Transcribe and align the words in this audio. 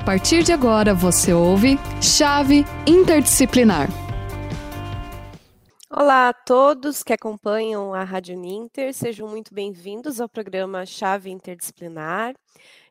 A 0.00 0.02
partir 0.02 0.42
de 0.42 0.50
agora 0.50 0.94
você 0.94 1.30
ouve 1.30 1.78
Chave 2.00 2.64
Interdisciplinar. 2.86 3.86
Olá 5.90 6.30
a 6.30 6.32
todos 6.32 7.02
que 7.02 7.12
acompanham 7.12 7.92
a 7.92 8.02
Rádio 8.02 8.34
Ninter, 8.34 8.94
sejam 8.94 9.28
muito 9.28 9.52
bem-vindos 9.52 10.18
ao 10.18 10.28
programa 10.28 10.86
Chave 10.86 11.30
Interdisciplinar. 11.30 12.34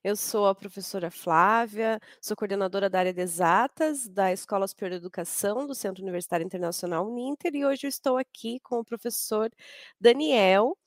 Eu 0.03 0.15
sou 0.15 0.47
a 0.47 0.53
professora 0.53 1.09
Flávia, 1.09 1.99
sou 2.21 2.37
coordenadora 2.37 2.87
da 2.89 2.99
área 2.99 3.13
de 3.13 3.21
exatas 3.21 4.07
da 4.07 4.31
Escola 4.31 4.67
Superior 4.67 4.91
de 4.91 4.97
Educação 4.97 5.65
do 5.65 5.73
Centro 5.73 6.03
Universitário 6.03 6.45
Internacional 6.45 7.07
Uninter 7.07 7.55
e 7.55 7.65
hoje 7.65 7.87
eu 7.87 7.89
estou 7.89 8.17
aqui 8.17 8.59
com 8.59 8.79
o 8.79 8.85
professor 8.85 9.49
Daniel 9.99 10.77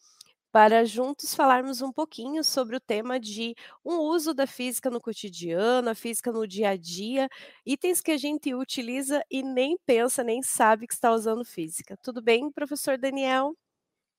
para 0.52 0.84
juntos 0.84 1.34
falarmos 1.34 1.80
um 1.80 1.90
pouquinho 1.90 2.44
sobre 2.44 2.76
o 2.76 2.80
tema 2.80 3.18
de 3.18 3.54
um 3.82 3.96
uso 4.00 4.34
da 4.34 4.46
física 4.46 4.90
no 4.90 5.00
cotidiano, 5.00 5.88
a 5.88 5.94
física 5.94 6.30
no 6.30 6.46
dia 6.46 6.68
a 6.68 6.76
dia, 6.76 7.26
itens 7.64 8.02
que 8.02 8.12
a 8.12 8.18
gente 8.18 8.54
utiliza 8.54 9.24
e 9.30 9.42
nem 9.42 9.78
pensa, 9.86 10.22
nem 10.22 10.42
sabe 10.42 10.86
que 10.86 10.92
está 10.92 11.10
usando 11.10 11.42
física. 11.42 11.96
Tudo 12.02 12.20
bem, 12.20 12.52
professor 12.52 12.98
Daniel? 12.98 13.56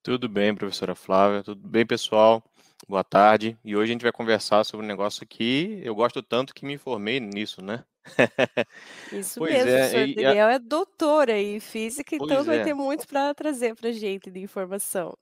Tudo 0.02 0.28
bem, 0.28 0.56
professora 0.56 0.96
Flávia, 0.96 1.44
tudo 1.44 1.66
bem, 1.66 1.86
pessoal? 1.86 2.44
Boa 2.90 3.04
tarde. 3.04 3.58
E 3.64 3.76
hoje 3.76 3.92
a 3.92 3.94
gente 3.94 4.02
vai 4.02 4.12
conversar 4.12 4.64
sobre 4.66 4.86
um 4.86 4.90
negócio 4.90 5.26
que 5.26 5.80
eu 5.84 5.94
gosto 5.94 6.22
tanto 6.22 6.54
que 6.54 6.66
me 6.66 6.78
formei 6.78 7.20
nisso, 7.20 7.64
né? 7.64 7.86
Isso 9.14 9.40
pois 9.40 9.54
mesmo, 9.54 9.70
é, 9.70 9.86
o 9.86 9.90
senhor 9.90 10.16
Daniel 10.16 10.50
é 10.50 10.60
doutor 10.60 11.30
em 11.30 11.60
física, 11.60 12.16
então 12.16 12.28
pois 12.28 12.46
vai 12.46 12.58
é. 12.58 12.64
ter 12.64 12.74
muito 12.74 13.08
para 13.08 13.34
trazer 13.34 13.76
para 13.76 13.92
gente 13.92 14.30
de 14.30 14.42
informação. 14.42 15.16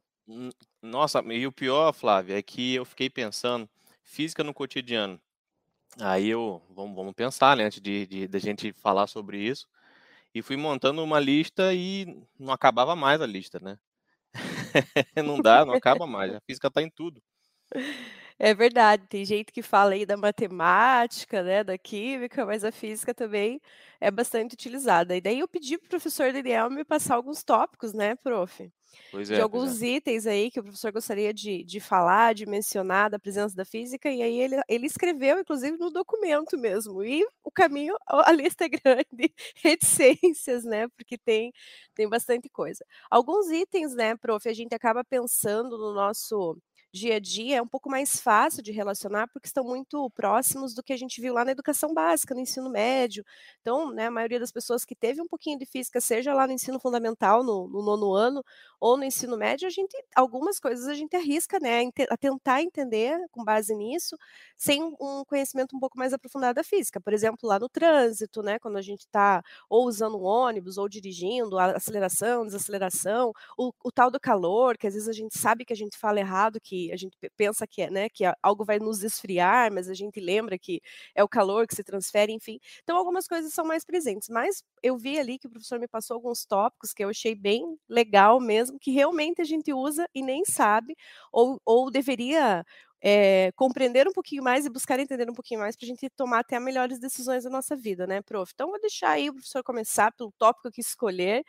Nossa, 0.82 1.22
e 1.34 1.46
o 1.46 1.52
pior, 1.52 1.94
Flávia, 1.94 2.38
é 2.38 2.42
que 2.42 2.76
eu 2.76 2.86
fiquei 2.86 3.10
pensando, 3.10 3.70
física 4.04 4.44
no 4.44 4.54
cotidiano. 4.54 5.20
Aí 6.00 6.30
eu, 6.30 6.62
vamos, 6.70 6.96
vamos 6.96 7.14
pensar, 7.14 7.56
né, 7.58 7.66
antes 7.66 7.82
de, 7.82 8.08
de, 8.08 8.28
de 8.28 8.40
gente 8.40 8.74
falar 8.74 9.08
sobre 9.08 9.40
isso. 9.40 9.68
E 10.34 10.42
fui 10.42 10.58
montando 10.58 11.04
uma 11.04 11.20
lista 11.20 11.74
e 11.74 12.26
não 12.40 12.54
acabava 12.54 12.96
mais 12.96 13.22
a 13.22 13.26
lista, 13.26 13.60
né? 13.62 13.78
não 15.26 15.42
dá, 15.42 15.66
não 15.66 15.74
acaba 15.74 16.08
mais. 16.08 16.34
A 16.34 16.42
física 16.42 16.68
está 16.68 16.82
em 16.82 16.90
tudo. 16.90 17.22
É 18.40 18.54
verdade, 18.56 19.06
tem 19.08 19.24
gente 19.24 19.52
que 19.52 19.62
fala 19.62 19.94
aí 19.94 20.06
da 20.06 20.18
matemática, 20.18 21.44
né, 21.44 21.64
da 21.64 21.78
química, 21.78 22.46
mas 22.46 22.64
a 22.64 22.72
física 22.72 23.14
também 23.14 23.62
é 24.00 24.10
bastante 24.10 24.54
utilizada. 24.54 25.16
E 25.16 25.22
daí 25.22 25.40
eu 25.40 25.48
pedi 25.48 25.78
para 25.78 25.86
o 25.86 25.90
professor 25.90 26.34
Daniel 26.34 26.70
me 26.70 26.84
passar 26.84 27.16
alguns 27.16 27.44
tópicos, 27.44 27.94
né, 27.94 28.16
prof? 28.16 28.72
Pois 29.12 29.28
de 29.28 29.36
é, 29.36 29.42
alguns 29.42 29.82
é. 29.82 29.88
itens 29.88 30.26
aí 30.26 30.50
que 30.50 30.60
o 30.60 30.64
professor 30.64 30.92
gostaria 30.92 31.34
de, 31.34 31.64
de 31.64 31.80
falar, 31.80 32.34
de 32.34 32.46
mencionar 32.46 33.10
da 33.10 33.20
presença 33.20 33.56
da 33.56 33.66
física, 33.66 34.10
e 34.10 34.22
aí 34.22 34.40
ele, 34.40 34.56
ele 34.68 34.86
escreveu, 34.86 35.40
inclusive, 35.40 35.78
no 35.78 35.92
documento 35.92 36.58
mesmo. 36.58 37.04
E 37.04 37.26
o 37.44 37.52
caminho, 37.52 37.96
a 38.08 38.32
lista 38.32 38.66
é 38.66 38.70
grande, 38.70 39.34
reticências, 39.64 40.64
né? 40.64 40.88
Porque 40.90 41.18
tem, 41.18 41.52
tem 41.96 42.08
bastante 42.08 42.50
coisa. 42.50 42.86
Alguns 43.10 43.50
itens, 43.52 43.94
né, 43.96 44.16
prof, 44.18 44.48
a 44.48 44.54
gente 44.54 44.74
acaba 44.74 45.04
pensando 45.04 45.78
no 45.78 45.94
nosso 45.94 46.58
dia 46.94 47.16
a 47.16 47.20
dia 47.20 47.58
é 47.58 47.62
um 47.62 47.68
pouco 47.68 47.90
mais 47.90 48.20
fácil 48.20 48.62
de 48.62 48.72
relacionar 48.72 49.28
porque 49.28 49.48
estão 49.48 49.64
muito 49.64 50.10
próximos 50.12 50.74
do 50.74 50.84
que 50.84 50.94
a 50.94 50.98
gente 50.98 51.22
viu 51.22 51.34
lá 51.34 51.46
na 51.46 51.52
educação 51.52 51.94
básica, 51.94 52.34
no 52.36 52.42
ensino 52.42 52.70
médio. 52.70 53.24
Então, 53.62 53.92
né, 53.92 54.08
a 54.08 54.12
maioria 54.12 54.40
das 54.40 54.52
pessoas 54.52 54.84
que 54.84 54.96
teve 54.96 55.22
um 55.22 55.28
pouquinho 55.28 55.58
de 55.58 55.66
física, 55.66 56.02
seja 56.02 56.34
lá 56.34 56.46
no 56.48 56.54
ensino 56.54 56.80
fundamental, 56.80 57.44
no, 57.44 57.68
no 57.68 57.82
nono 57.82 58.14
ano, 58.14 58.44
ou 58.80 58.98
no 58.98 59.04
ensino 59.04 59.38
médio, 59.38 59.68
a 59.68 59.70
gente, 59.70 59.96
algumas 60.16 60.60
coisas 60.60 60.88
a 60.88 60.94
gente 60.96 61.16
arrisca, 61.16 61.60
né, 61.60 61.84
a 62.10 62.18
tentar 62.18 62.62
entender 62.64 63.16
com 63.32 63.44
base 63.44 63.76
nisso, 63.76 64.18
sem 64.58 64.84
um 65.00 65.24
conhecimento 65.26 65.76
um 65.76 65.80
pouco 65.80 65.98
mais 65.98 66.14
aprofundado 66.14 66.56
da 66.56 66.64
física. 66.64 67.00
Por 67.00 67.14
exemplo, 67.14 67.48
lá 67.48 67.60
no 67.60 67.70
trânsito, 67.70 68.42
né, 68.42 68.58
quando 68.60 68.78
a 68.78 68.82
gente 68.82 69.02
está 69.02 69.44
ou 69.70 69.88
usando 69.88 70.18
um 70.18 70.24
ônibus 70.24 70.78
ou 70.78 70.90
dirigindo, 70.90 71.58
aceleração, 71.60 72.46
desaceleração, 72.46 73.32
o, 73.58 73.72
o 73.84 73.92
tal 73.92 74.10
do 74.10 74.20
calor, 74.20 74.78
que 74.78 74.88
às 74.88 74.94
vezes 74.94 75.08
a 75.08 75.14
gente 75.14 75.38
sabe 75.38 75.64
que 75.64 75.74
a 75.74 75.76
gente 75.76 75.98
fala 75.98 76.20
errado, 76.20 76.60
que 76.60 76.81
a 76.92 76.96
gente 76.96 77.18
pensa 77.36 77.68
que 77.68 77.82
é, 77.82 77.90
né, 77.92 78.08
que 78.10 78.24
algo 78.42 78.64
vai 78.64 78.80
nos 78.80 79.04
esfriar, 79.04 79.72
mas 79.74 79.90
a 79.90 79.94
gente 79.94 80.20
lembra 80.20 80.58
que 80.58 80.82
é 81.14 81.24
o 81.24 81.28
calor 81.30 81.68
que 81.68 81.76
se 81.76 81.84
transfere, 81.84 82.32
enfim. 82.32 82.60
Então 82.84 82.96
algumas 82.98 83.28
coisas 83.28 83.54
são 83.54 83.66
mais 83.66 83.84
presentes, 83.84 84.30
mas 84.30 84.64
eu 84.82 84.98
vi 84.98 85.20
ali 85.20 85.38
que 85.38 85.48
o 85.48 85.50
professor 85.50 85.80
me 85.80 85.88
passou 85.88 86.16
alguns 86.16 86.46
tópicos 86.46 86.94
que 86.94 87.04
eu 87.04 87.10
achei 87.10 87.36
bem 87.36 87.78
legal 87.90 88.40
mesmo, 88.40 88.80
que 88.80 88.92
realmente 88.92 89.42
a 89.42 89.46
gente 89.46 89.74
usa 89.74 90.08
e 90.16 90.22
nem 90.24 90.44
sabe, 90.46 90.96
ou, 91.32 91.60
ou 91.66 91.92
deveria 91.92 92.64
é, 93.02 93.52
compreender 93.56 94.08
um 94.08 94.14
pouquinho 94.14 94.44
mais 94.44 94.66
e 94.66 94.70
buscar 94.70 95.00
entender 95.00 95.30
um 95.30 95.34
pouquinho 95.34 95.60
mais 95.60 95.76
para 95.76 95.86
a 95.86 95.88
gente 95.88 96.10
tomar 96.12 96.40
até 96.40 96.60
melhores 96.60 97.00
decisões 97.00 97.44
da 97.44 97.50
nossa 97.50 97.76
vida, 97.76 98.06
né, 98.06 98.22
prof? 98.22 98.52
Então, 98.54 98.70
vou 98.70 98.80
deixar 98.80 99.12
aí 99.12 99.30
o 99.30 99.34
professor 99.34 99.64
começar 99.64 100.12
pelo 100.14 100.32
tópico 100.38 100.72
que 100.72 100.82
escolher, 100.82 101.44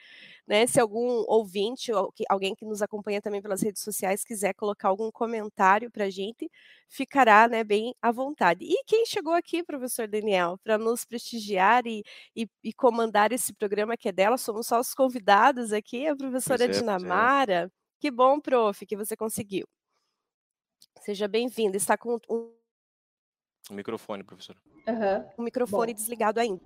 né? 0.46 0.66
Se 0.66 0.80
algum 0.80 1.24
ouvinte 1.28 1.92
ou 1.92 2.12
alguém 2.28 2.54
que 2.54 2.64
nos 2.64 2.80
acompanha 2.82 3.20
também 3.20 3.42
pelas 3.42 3.62
redes 3.62 3.82
sociais 3.82 4.24
quiser 4.24 4.54
colocar 4.54 4.88
algum 4.88 5.10
comentário 5.10 5.90
para 5.90 6.04
a 6.04 6.10
gente, 6.10 6.50
ficará, 6.88 7.48
né, 7.48 7.64
bem 7.64 7.94
à 8.00 8.10
vontade. 8.12 8.64
E 8.64 8.84
quem 8.86 9.04
chegou 9.06 9.32
aqui, 9.34 9.62
professor 9.62 10.08
Daniel, 10.08 10.58
para 10.62 10.78
nos 10.78 11.04
prestigiar 11.04 11.86
e, 11.86 12.02
e, 12.36 12.48
e, 12.62 12.72
comandar 12.72 13.32
esse 13.32 13.52
programa 13.52 13.96
que 13.96 14.08
é 14.08 14.12
dela, 14.12 14.38
somos 14.38 14.66
só 14.66 14.80
os 14.80 14.94
convidados 14.94 15.72
aqui, 15.72 16.06
a 16.06 16.16
professora 16.16 16.64
pois 16.64 16.76
é, 16.76 16.80
Dinamara. 16.80 17.70
É. 17.70 17.82
Que 18.00 18.10
bom, 18.10 18.40
prof, 18.40 18.84
que 18.86 18.96
você 18.96 19.16
conseguiu. 19.16 19.66
Seja 21.02 21.26
bem-vindo. 21.26 21.76
Está 21.76 21.98
com 21.98 22.20
um... 22.30 22.52
o 23.68 23.74
microfone, 23.74 24.22
professora. 24.22 24.56
Uhum. 24.86 25.30
O 25.36 25.42
microfone 25.42 25.92
Bom. 25.92 25.96
desligado 25.96 26.38
ainda. 26.38 26.60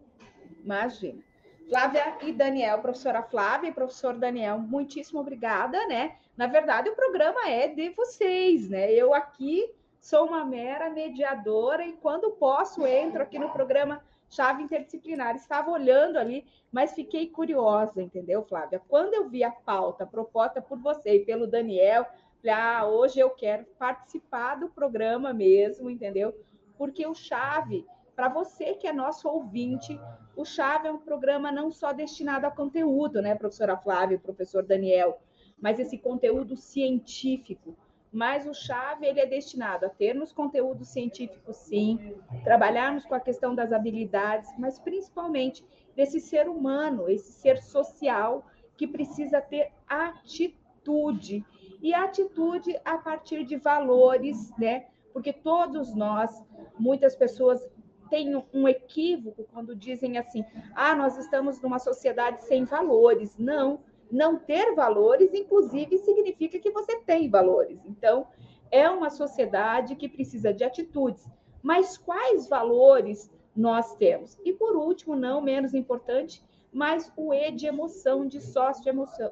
Imagina. 0.63 1.23
Flávia 1.67 2.19
e 2.21 2.33
Daniel, 2.33 2.79
professora 2.81 3.23
Flávia 3.23 3.71
e 3.71 3.73
professor 3.73 4.15
Daniel, 4.15 4.59
muitíssimo 4.59 5.21
obrigada, 5.21 5.85
né? 5.89 6.17
Na 6.37 6.47
verdade, 6.47 6.91
o 6.91 6.95
programa 6.95 7.49
é 7.49 7.67
de 7.67 7.89
vocês, 7.91 8.69
né? 8.69 8.93
Eu 8.93 9.15
aqui 9.15 9.73
sou 9.99 10.27
uma 10.27 10.45
mera 10.45 10.91
mediadora 10.91 11.85
e 11.85 11.95
quando 11.95 12.31
posso 12.33 12.87
entro 12.87 13.23
aqui 13.23 13.39
no 13.39 13.49
programa 13.49 14.05
Chave 14.29 14.63
Interdisciplinar. 14.63 15.35
Estava 15.35 15.71
olhando 15.71 16.19
ali, 16.19 16.47
mas 16.71 16.93
fiquei 16.93 17.27
curiosa, 17.29 18.03
entendeu, 18.03 18.45
Flávia? 18.45 18.83
Quando 18.87 19.15
eu 19.15 19.29
vi 19.29 19.43
a 19.43 19.51
pauta 19.51 20.07
proposta 20.07 20.61
por 20.61 20.79
você 20.79 21.17
e 21.17 21.25
pelo 21.25 21.47
Daniel, 21.47 22.07
Falei, 22.47 22.63
ah, 22.63 22.87
hoje 22.87 23.19
eu 23.19 23.31
quero 23.31 23.65
participar 23.77 24.55
do 24.55 24.69
programa 24.69 25.35
mesmo, 25.35 25.91
entendeu? 25.91 26.33
Porque 26.79 27.05
o 27.05 27.13
Chave, 27.13 27.85
para 28.15 28.29
você 28.29 28.75
que 28.75 28.87
é 28.87 28.93
nosso 28.93 29.29
ouvinte, 29.29 29.99
o 30.37 30.45
Chave 30.45 30.87
é 30.87 30.93
um 30.93 31.01
programa 31.01 31.51
não 31.51 31.73
só 31.73 31.93
destinado 31.93 32.47
a 32.47 32.51
conteúdo, 32.53 33.21
né, 33.21 33.35
professora 33.35 33.77
Flávia, 33.77 34.17
professor 34.21 34.63
Daniel, 34.63 35.21
mas 35.61 35.81
esse 35.81 35.99
conteúdo 35.99 36.57
científico. 36.57 37.77
Mas 38.13 38.47
o 38.47 38.55
Chave 38.55 39.07
ele 39.07 39.19
é 39.19 39.27
destinado 39.27 39.85
a 39.85 39.89
termos 39.89 40.33
conteúdo 40.33 40.85
científico, 40.85 41.53
sim, 41.53 42.15
trabalharmos 42.45 43.05
com 43.05 43.17
a 43.17 43.21
questão 43.21 43.57
das 43.57 43.73
habilidades, 43.73 44.49
mas 44.57 44.79
principalmente 44.79 45.65
desse 45.97 46.21
ser 46.21 46.49
humano, 46.49 47.09
esse 47.09 47.33
ser 47.33 47.61
social 47.61 48.47
que 48.77 48.87
precisa 48.87 49.41
ter 49.41 49.73
atitude 49.89 51.45
e 51.81 51.95
atitude 51.95 52.79
a 52.85 52.99
partir 52.99 53.45
de 53.45 53.57
valores, 53.57 54.53
né? 54.59 54.87
Porque 55.13 55.33
todos 55.33 55.95
nós, 55.95 56.31
muitas 56.79 57.17
pessoas 57.17 57.67
têm 58.11 58.43
um 58.53 58.69
equívoco 58.69 59.47
quando 59.53 59.75
dizem 59.75 60.19
assim: 60.19 60.45
ah, 60.75 60.95
nós 60.95 61.17
estamos 61.17 61.61
numa 61.61 61.79
sociedade 61.79 62.45
sem 62.45 62.65
valores. 62.65 63.37
Não, 63.39 63.81
não 64.11 64.39
ter 64.39 64.75
valores, 64.75 65.33
inclusive, 65.35 65.99
significa 65.99 66.59
que 66.59 66.71
você 66.71 67.01
tem 67.01 67.29
valores. 67.29 67.79
Então, 67.87 68.27
é 68.71 68.89
uma 68.89 69.11
sociedade 69.11 69.97
que 69.97 70.09
precisa 70.09 70.53
de 70.53 70.65
atitudes. 70.65 71.27
Mas 71.63 71.97
quais 71.97 72.49
valores 72.49 73.31
nós 73.55 73.95
temos? 73.97 74.39
E 74.45 74.53
por 74.53 74.77
último, 74.77 75.17
não 75.17 75.41
menos 75.41 75.75
importante, 75.75 76.45
mas 76.77 77.11
o 77.17 77.33
E 77.33 77.51
de 77.53 77.67
emoção, 77.67 78.27
de 78.27 78.39
sócio 78.39 78.85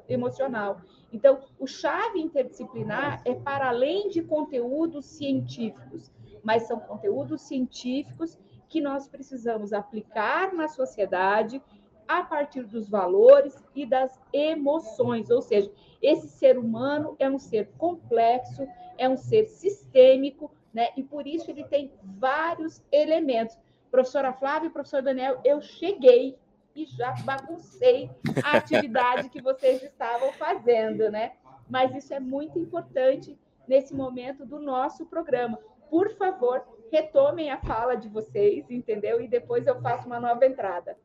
emocional. 0.09 0.81
Então, 1.13 1.41
o 1.59 1.67
chave 1.67 2.19
interdisciplinar 2.19 3.21
é 3.23 3.35
para 3.35 3.69
além 3.69 4.09
de 4.09 4.23
conteúdos 4.23 5.05
científicos, 5.05 6.11
mas 6.43 6.63
são 6.63 6.79
conteúdos 6.79 7.41
científicos 7.41 8.39
que 8.67 8.81
nós 8.81 9.07
precisamos 9.07 9.73
aplicar 9.73 10.55
na 10.55 10.67
sociedade 10.67 11.61
a 12.07 12.23
partir 12.23 12.63
dos 12.63 12.89
valores 12.89 13.63
e 13.75 13.85
das 13.85 14.19
emoções, 14.33 15.29
ou 15.29 15.41
seja, 15.41 15.71
esse 16.01 16.27
ser 16.27 16.57
humano 16.57 17.15
é 17.19 17.29
um 17.29 17.37
ser 17.37 17.69
complexo, 17.77 18.67
é 18.97 19.07
um 19.07 19.17
ser 19.17 19.45
sistêmico, 19.45 20.51
né? 20.73 20.89
E 20.97 21.03
por 21.03 21.27
isso 21.27 21.51
ele 21.51 21.63
tem 21.63 21.91
vários 22.01 22.81
elementos. 22.91 23.55
Professora 23.91 24.33
Flávia 24.33 24.67
e 24.67 24.71
professor 24.71 25.03
Daniel, 25.03 25.39
eu 25.43 25.61
cheguei 25.61 26.35
e 26.75 26.85
já 26.85 27.13
baguncei 27.23 28.09
a 28.43 28.57
atividade 28.57 29.29
que 29.29 29.41
vocês 29.41 29.81
estavam 29.81 30.31
fazendo, 30.33 31.09
né? 31.09 31.33
Mas 31.69 31.95
isso 31.95 32.13
é 32.13 32.19
muito 32.19 32.59
importante 32.59 33.39
nesse 33.67 33.93
momento 33.93 34.45
do 34.45 34.59
nosso 34.59 35.05
programa. 35.05 35.57
Por 35.89 36.11
favor, 36.17 36.63
retomem 36.91 37.49
a 37.49 37.57
fala 37.57 37.95
de 37.95 38.09
vocês, 38.09 38.69
entendeu? 38.69 39.21
E 39.21 39.27
depois 39.27 39.65
eu 39.65 39.81
faço 39.81 40.05
uma 40.05 40.19
nova 40.19 40.45
entrada. 40.45 40.97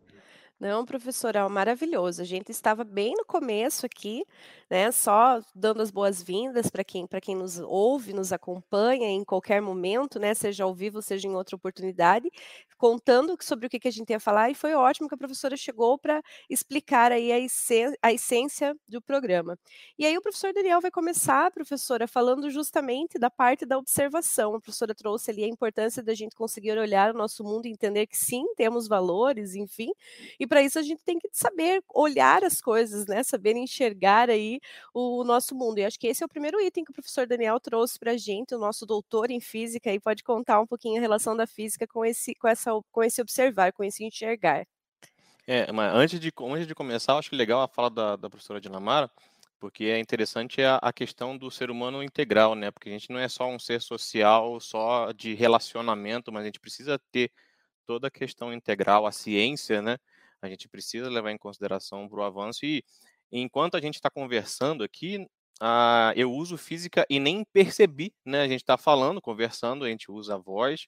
Não, 0.60 0.84
professora, 0.84 1.48
maravilhoso. 1.48 2.20
A 2.20 2.24
gente 2.24 2.50
estava 2.50 2.84
bem 2.84 3.14
no 3.16 3.24
começo 3.24 3.86
aqui, 3.86 4.26
né? 4.70 4.92
Só 4.92 5.40
dando 5.54 5.80
as 5.80 5.90
boas-vindas 5.90 6.68
para 6.68 6.84
quem, 6.84 7.06
para 7.06 7.18
quem 7.18 7.34
nos 7.34 7.58
ouve, 7.58 8.12
nos 8.12 8.30
acompanha 8.30 9.08
em 9.08 9.24
qualquer 9.24 9.62
momento, 9.62 10.18
né? 10.18 10.34
Seja 10.34 10.64
ao 10.64 10.74
vivo, 10.74 11.00
seja 11.00 11.26
em 11.26 11.34
outra 11.34 11.56
oportunidade, 11.56 12.28
contando 12.76 13.36
sobre 13.40 13.66
o 13.66 13.70
que, 13.70 13.78
que 13.80 13.88
a 13.88 13.90
gente 13.90 14.10
ia 14.10 14.20
falar, 14.20 14.50
e 14.50 14.54
foi 14.54 14.74
ótimo 14.74 15.08
que 15.08 15.14
a 15.14 15.18
professora 15.18 15.56
chegou 15.56 15.98
para 15.98 16.22
explicar 16.48 17.10
aí 17.10 17.32
a, 17.32 17.36
a 18.02 18.12
essência 18.12 18.74
do 18.86 19.00
programa. 19.00 19.58
E 19.98 20.04
aí 20.04 20.16
o 20.16 20.22
professor 20.22 20.52
Daniel 20.52 20.80
vai 20.80 20.90
começar, 20.90 21.50
professora, 21.52 22.06
falando 22.06 22.50
justamente 22.50 23.18
da 23.18 23.30
parte 23.30 23.64
da 23.64 23.78
observação. 23.78 24.54
A 24.54 24.60
professora 24.60 24.94
trouxe 24.94 25.30
ali 25.30 25.44
a 25.44 25.48
importância 25.48 26.02
da 26.02 26.14
gente 26.14 26.34
conseguir 26.36 26.78
olhar 26.78 27.14
o 27.14 27.18
nosso 27.18 27.42
mundo 27.44 27.66
e 27.66 27.70
entender 27.70 28.06
que 28.06 28.16
sim, 28.16 28.44
temos 28.56 28.86
valores, 28.88 29.54
enfim, 29.54 29.90
e 30.38 30.46
para 30.50 30.62
isso 30.62 30.80
a 30.80 30.82
gente 30.82 31.00
tem 31.04 31.16
que 31.16 31.28
saber 31.32 31.80
olhar 31.94 32.42
as 32.42 32.60
coisas, 32.60 33.06
né? 33.06 33.22
Saber 33.22 33.54
enxergar 33.54 34.28
aí 34.28 34.58
o 34.92 35.22
nosso 35.22 35.54
mundo. 35.54 35.78
E 35.78 35.84
acho 35.84 35.96
que 35.96 36.08
esse 36.08 36.24
é 36.24 36.26
o 36.26 36.28
primeiro 36.28 36.60
item 36.60 36.82
que 36.82 36.90
o 36.90 36.94
professor 36.94 37.24
Daniel 37.24 37.60
trouxe 37.60 37.96
para 38.00 38.10
a 38.10 38.16
gente, 38.16 38.52
o 38.52 38.58
nosso 38.58 38.84
doutor 38.84 39.30
em 39.30 39.40
física, 39.40 39.92
e 39.94 40.00
pode 40.00 40.24
contar 40.24 40.60
um 40.60 40.66
pouquinho 40.66 40.98
a 40.98 41.00
relação 41.00 41.36
da 41.36 41.46
física 41.46 41.86
com 41.86 42.04
esse, 42.04 42.34
com 42.34 42.48
essa, 42.48 42.72
com 42.90 43.04
esse 43.04 43.22
observar, 43.22 43.72
com 43.72 43.84
esse 43.84 44.02
enxergar. 44.02 44.66
É, 45.46 45.70
mas 45.70 45.94
antes 45.94 46.18
de, 46.18 46.32
antes 46.40 46.66
de 46.66 46.74
começar, 46.74 47.16
acho 47.16 47.32
legal 47.36 47.62
a 47.62 47.68
fala 47.68 47.88
da, 47.88 48.16
da 48.16 48.28
professora 48.28 48.60
Dinamara, 48.60 49.08
porque 49.60 49.84
é 49.84 50.00
interessante 50.00 50.60
a, 50.62 50.78
a, 50.82 50.92
questão 50.92 51.38
do 51.38 51.48
ser 51.48 51.70
humano 51.70 52.02
integral, 52.02 52.56
né? 52.56 52.72
Porque 52.72 52.88
a 52.88 52.92
gente 52.92 53.10
não 53.10 53.20
é 53.20 53.28
só 53.28 53.48
um 53.48 53.58
ser 53.58 53.80
social, 53.80 54.58
só 54.58 55.12
de 55.12 55.32
relacionamento, 55.32 56.32
mas 56.32 56.42
a 56.42 56.46
gente 56.46 56.58
precisa 56.58 56.98
ter 57.12 57.30
toda 57.86 58.08
a 58.08 58.10
questão 58.10 58.52
integral, 58.52 59.06
a 59.06 59.12
ciência, 59.12 59.80
né? 59.80 59.96
A 60.42 60.48
gente 60.48 60.68
precisa 60.68 61.08
levar 61.08 61.30
em 61.30 61.38
consideração 61.38 62.08
para 62.08 62.20
o 62.20 62.22
avanço. 62.22 62.64
E 62.64 62.82
enquanto 63.30 63.76
a 63.76 63.80
gente 63.80 63.94
está 63.94 64.10
conversando 64.10 64.82
aqui, 64.82 65.18
uh, 65.62 66.12
eu 66.16 66.32
uso 66.32 66.56
física 66.56 67.06
e 67.08 67.18
nem 67.18 67.44
percebi, 67.52 68.12
né? 68.24 68.42
A 68.42 68.48
gente 68.48 68.62
está 68.62 68.76
falando, 68.78 69.20
conversando, 69.20 69.84
a 69.84 69.88
gente 69.88 70.10
usa 70.10 70.34
a 70.34 70.38
voz, 70.38 70.86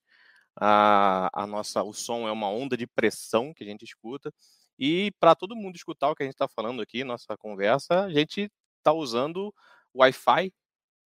a, 0.57 1.31
a 1.33 1.47
nossa, 1.47 1.83
o 1.83 1.93
som 1.93 2.29
é 2.29 2.33
uma 2.33 2.49
onda 2.51 2.77
de 2.77 2.87
pressão 2.87 3.53
que 3.55 3.65
a 3.65 3.67
gente 3.67 3.85
escuta. 3.85 4.33
E 4.79 5.13
para 5.21 5.35
todo 5.35 5.57
mundo 5.57 5.77
escutar 5.77 6.11
o 6.11 6.15
que 6.15 6.23
a 6.23 6.27
gente 6.27 6.35
está 6.35 6.49
falando 6.49 6.83
aqui, 6.83 7.05
nossa 7.05 7.37
conversa, 7.37 8.05
a 8.05 8.11
gente 8.11 8.51
está 8.79 8.93
usando 8.93 9.55
Wi-Fi, 9.95 10.53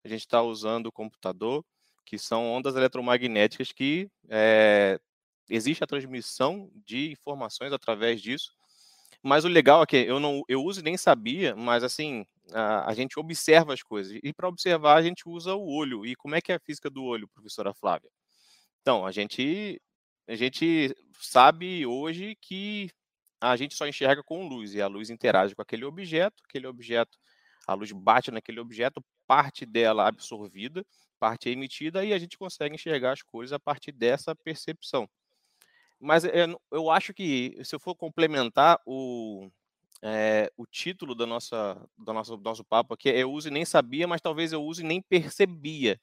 a 0.04 0.08
gente 0.08 0.22
está 0.22 0.42
usando 0.42 0.88
o 0.88 0.92
computador, 0.92 1.64
que 2.06 2.18
são 2.18 2.52
ondas 2.52 2.76
eletromagnéticas 2.76 3.72
que 3.72 4.10
é, 4.30 5.00
existe 5.52 5.84
a 5.84 5.88
transmissão 5.88 6.72
de 6.86 7.12
informações 7.12 7.74
através 7.74 8.22
disso. 8.22 8.54
Mas 9.24 9.46
o 9.46 9.50
legal 9.50 9.84
é 9.84 9.86
que 9.86 9.98
eu 9.98 10.20
não 10.20 10.44
eu 10.48 10.64
uso 10.64 10.80
e 10.80 10.84
nem 10.84 10.98
sabia, 10.98 11.56
mas 11.56 11.84
assim, 11.84 12.26
a, 12.54 12.90
a 12.90 12.94
gente 12.94 13.20
observa 13.20 13.74
as 13.74 13.84
coisas. 13.84 14.18
E 14.24 14.34
para 14.34 14.48
observar, 14.48 14.96
a 14.96 15.04
gente 15.04 15.28
usa 15.28 15.54
o 15.56 15.68
olho. 15.68 16.06
E 16.06 16.16
como 16.16 16.36
é 16.36 16.42
que 16.42 16.52
é 16.52 16.56
a 16.56 16.60
física 16.60 16.90
do 16.90 17.04
olho, 17.04 17.28
professora 17.28 17.74
Flávia? 17.74 18.10
Então, 18.82 19.06
a 19.06 19.12
gente 19.12 19.82
a 20.28 20.36
gente 20.36 20.96
sabe 21.20 21.86
hoje 21.86 22.38
que 22.42 22.90
a 23.42 23.56
gente 23.58 23.76
só 23.76 23.88
enxerga 23.88 24.24
com 24.24 24.48
luz 24.48 24.74
e 24.76 24.82
a 24.82 24.88
luz 24.88 25.10
interage 25.10 25.56
com 25.56 25.62
aquele 25.62 25.86
objeto, 25.86 26.44
aquele 26.48 26.68
objeto, 26.68 27.18
a 27.68 27.74
luz 27.74 27.92
bate 27.92 28.32
naquele 28.32 28.60
objeto, 28.60 29.04
parte 29.28 29.66
dela 29.66 30.08
absorvida, 30.08 30.86
parte 31.20 31.50
emitida 31.50 32.06
e 32.06 32.14
a 32.14 32.20
gente 32.20 32.38
consegue 32.38 32.76
enxergar 32.76 33.14
as 33.14 33.22
coisas 33.22 33.54
a 33.54 33.60
partir 33.60 33.92
dessa 33.92 34.36
percepção. 34.36 35.10
Mas 36.02 36.26
é, 36.26 36.48
eu 36.72 36.90
acho 36.90 37.14
que 37.14 37.58
se 37.64 37.76
eu 37.76 37.80
for 37.80 37.96
complementar 37.96 38.80
o, 38.86 39.50
é, 40.02 40.52
o 40.58 40.66
título 40.66 41.14
da 41.14 41.28
nossa, 41.28 41.80
do, 41.96 42.12
nosso, 42.12 42.36
do 42.36 42.44
nosso 42.44 42.64
papo 42.64 42.96
aqui, 42.96 43.08
eu 43.10 43.32
uso 43.32 43.50
e 43.50 43.52
nem 43.52 43.64
sabia, 43.64 44.08
mas 44.08 44.20
talvez 44.20 44.52
eu 44.52 44.64
use 44.64 44.82
e 44.82 44.86
nem 44.86 45.00
percebia. 45.02 46.02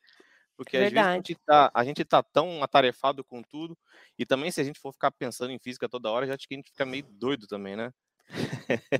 Porque 0.56 0.78
Verdade. 0.78 0.98
às 0.98 1.04
vezes 1.04 1.12
a 1.12 1.14
gente, 1.16 1.34
tá, 1.44 1.70
a 1.74 1.84
gente 1.84 2.04
tá 2.04 2.22
tão 2.22 2.62
atarefado 2.62 3.24
com 3.24 3.42
tudo, 3.42 3.76
e 4.18 4.24
também 4.24 4.50
se 4.50 4.60
a 4.60 4.64
gente 4.64 4.78
for 4.78 4.92
ficar 4.92 5.10
pensando 5.10 5.50
em 5.50 5.58
física 5.58 5.88
toda 5.88 6.10
hora, 6.10 6.26
já 6.26 6.34
acho 6.34 6.48
que 6.48 6.54
a 6.54 6.58
gente 6.58 6.70
fica 6.70 6.86
meio 6.86 7.04
doido 7.10 7.46
também, 7.46 7.76
né? 7.76 7.92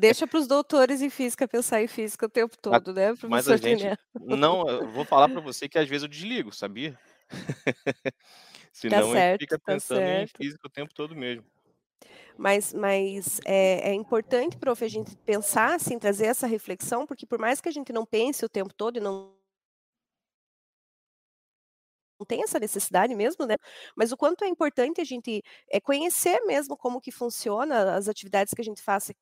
Deixa 0.00 0.26
para 0.26 0.38
os 0.38 0.46
doutores 0.46 1.02
em 1.02 1.10
física 1.10 1.46
pensar 1.46 1.82
em 1.82 1.86
física 1.86 2.26
o 2.26 2.30
tempo 2.30 2.56
todo, 2.60 2.92
né? 2.92 3.12
Mas 3.28 3.48
a 3.48 3.56
gente, 3.56 3.84
não, 4.14 4.68
eu 4.68 4.88
vou 4.88 5.04
falar 5.04 5.28
para 5.28 5.40
você 5.40 5.68
que 5.68 5.78
às 5.78 5.88
vezes 5.88 6.02
eu 6.02 6.08
desligo, 6.08 6.52
sabia? 6.52 6.98
Tá 8.78 8.88
Senão 8.88 9.08
tá 9.08 9.12
certo, 9.12 9.18
a 9.18 9.30
gente 9.32 9.40
fica 9.40 9.58
pensando 9.58 10.00
tá 10.00 10.22
em 10.22 10.26
física 10.26 10.66
o 10.66 10.70
tempo 10.70 10.94
todo 10.94 11.16
mesmo. 11.16 11.44
Mas, 12.36 12.72
mas 12.72 13.40
é, 13.44 13.90
é, 13.90 13.94
importante, 13.94 14.56
prof, 14.56 14.84
a 14.84 14.88
gente 14.88 15.16
pensar, 15.18 15.74
assim, 15.74 15.98
trazer 15.98 16.26
essa 16.26 16.46
reflexão, 16.46 17.04
porque 17.04 17.26
por 17.26 17.38
mais 17.38 17.60
que 17.60 17.68
a 17.68 17.72
gente 17.72 17.92
não 17.92 18.06
pense 18.06 18.44
o 18.44 18.48
tempo 18.48 18.72
todo 18.72 18.96
e 18.98 19.00
não 19.00 19.36
não 22.20 22.26
tem 22.26 22.42
essa 22.42 22.58
necessidade 22.58 23.14
mesmo, 23.14 23.46
né? 23.46 23.56
Mas 23.96 24.10
o 24.10 24.16
quanto 24.16 24.42
é 24.42 24.48
importante 24.48 25.00
a 25.00 25.04
gente 25.04 25.40
é, 25.70 25.80
conhecer 25.80 26.40
mesmo 26.46 26.76
como 26.76 27.00
que 27.00 27.12
funciona 27.12 27.94
as 27.94 28.08
atividades 28.08 28.52
que 28.52 28.60
a 28.60 28.64
gente 28.64 28.82
faz 28.82 29.12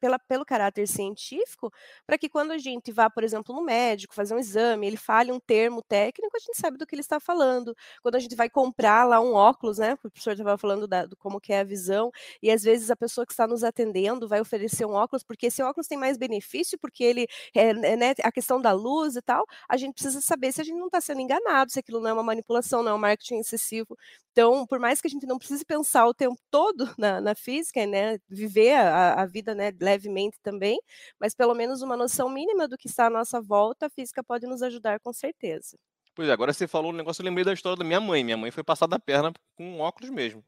pela, 0.00 0.18
pelo 0.18 0.44
caráter 0.44 0.86
científico, 0.86 1.72
para 2.06 2.18
que 2.18 2.28
quando 2.28 2.52
a 2.52 2.58
gente 2.58 2.92
vá, 2.92 3.08
por 3.10 3.24
exemplo, 3.24 3.54
no 3.54 3.62
médico 3.62 4.14
fazer 4.14 4.34
um 4.34 4.38
exame, 4.38 4.86
ele 4.86 4.96
fale 4.96 5.32
um 5.32 5.40
termo 5.40 5.82
técnico, 5.82 6.36
a 6.36 6.40
gente 6.40 6.56
sabe 6.56 6.76
do 6.78 6.86
que 6.86 6.94
ele 6.94 7.02
está 7.02 7.20
falando. 7.20 7.74
Quando 8.02 8.16
a 8.16 8.18
gente 8.18 8.34
vai 8.34 8.48
comprar 8.50 9.04
lá 9.04 9.20
um 9.20 9.34
óculos, 9.34 9.78
né? 9.78 9.94
O 9.94 9.98
professor 9.98 10.32
estava 10.32 10.58
falando 10.58 10.86
da, 10.86 11.06
do 11.06 11.16
como 11.16 11.40
que 11.40 11.52
é 11.52 11.60
a 11.60 11.64
visão, 11.64 12.10
e 12.42 12.50
às 12.50 12.62
vezes 12.62 12.90
a 12.90 12.96
pessoa 12.96 13.26
que 13.26 13.32
está 13.32 13.46
nos 13.46 13.64
atendendo 13.64 14.28
vai 14.28 14.40
oferecer 14.40 14.84
um 14.86 14.92
óculos, 14.92 15.22
porque 15.22 15.46
esse 15.46 15.62
óculos 15.62 15.86
tem 15.86 15.98
mais 15.98 16.16
benefício, 16.16 16.78
porque 16.78 17.04
ele 17.04 17.26
é, 17.54 17.68
é 17.70 17.96
né, 17.96 18.14
a 18.22 18.32
questão 18.32 18.60
da 18.60 18.72
luz 18.72 19.16
e 19.16 19.22
tal, 19.22 19.44
a 19.68 19.76
gente 19.76 19.94
precisa 19.94 20.20
saber 20.20 20.52
se 20.52 20.60
a 20.60 20.64
gente 20.64 20.78
não 20.78 20.86
está 20.86 21.00
sendo 21.00 21.20
enganado, 21.20 21.72
se 21.72 21.78
aquilo 21.78 22.00
não 22.00 22.10
é 22.10 22.12
uma 22.12 22.22
manipulação, 22.22 22.82
não 22.82 22.92
é 22.92 22.94
um 22.94 22.98
marketing 22.98 23.38
excessivo. 23.38 23.96
Então, 24.32 24.66
por 24.66 24.78
mais 24.78 25.00
que 25.00 25.06
a 25.06 25.10
gente 25.10 25.26
não 25.26 25.38
precise 25.38 25.64
pensar 25.64 26.06
o 26.06 26.12
tempo 26.12 26.36
todo 26.50 26.92
na, 26.98 27.20
na 27.22 27.34
física, 27.34 27.86
né, 27.86 28.18
viver 28.28 28.74
a, 28.74 29.22
a 29.22 29.26
vida 29.26 29.54
né, 29.56 29.72
levemente 29.80 30.38
também, 30.42 30.78
mas 31.18 31.34
pelo 31.34 31.54
menos 31.54 31.82
uma 31.82 31.96
noção 31.96 32.28
mínima 32.28 32.68
do 32.68 32.76
que 32.76 32.86
está 32.86 33.06
à 33.06 33.10
nossa 33.10 33.40
volta, 33.40 33.86
a 33.86 33.90
física 33.90 34.22
pode 34.22 34.46
nos 34.46 34.62
ajudar 34.62 35.00
com 35.00 35.12
certeza. 35.12 35.76
Pois 36.14 36.28
é, 36.28 36.32
agora 36.32 36.52
você 36.52 36.66
falou 36.66 36.92
um 36.92 36.94
negócio, 36.94 37.20
eu 37.20 37.26
lembrei 37.26 37.44
da 37.44 37.52
história 37.52 37.76
da 37.76 37.84
minha 37.84 38.00
mãe. 38.00 38.24
Minha 38.24 38.38
mãe 38.38 38.50
foi 38.50 38.64
passar 38.64 38.86
da 38.86 38.98
perna 38.98 39.32
com 39.54 39.80
óculos 39.80 40.08
mesmo. 40.08 40.42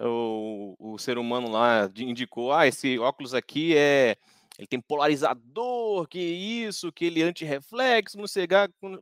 O, 0.00 0.74
o 0.78 0.98
ser 0.98 1.18
humano 1.18 1.50
lá 1.50 1.90
indicou, 1.98 2.52
ah, 2.52 2.66
esse 2.66 2.98
óculos 2.98 3.34
aqui 3.34 3.76
é 3.76 4.16
ele 4.58 4.66
tem 4.66 4.80
polarizador, 4.80 6.06
que 6.08 6.18
isso, 6.18 6.90
que 6.90 7.04
ele 7.04 7.22
anti-reflexo, 7.22 8.16
não 8.16 8.26
sei 8.26 8.46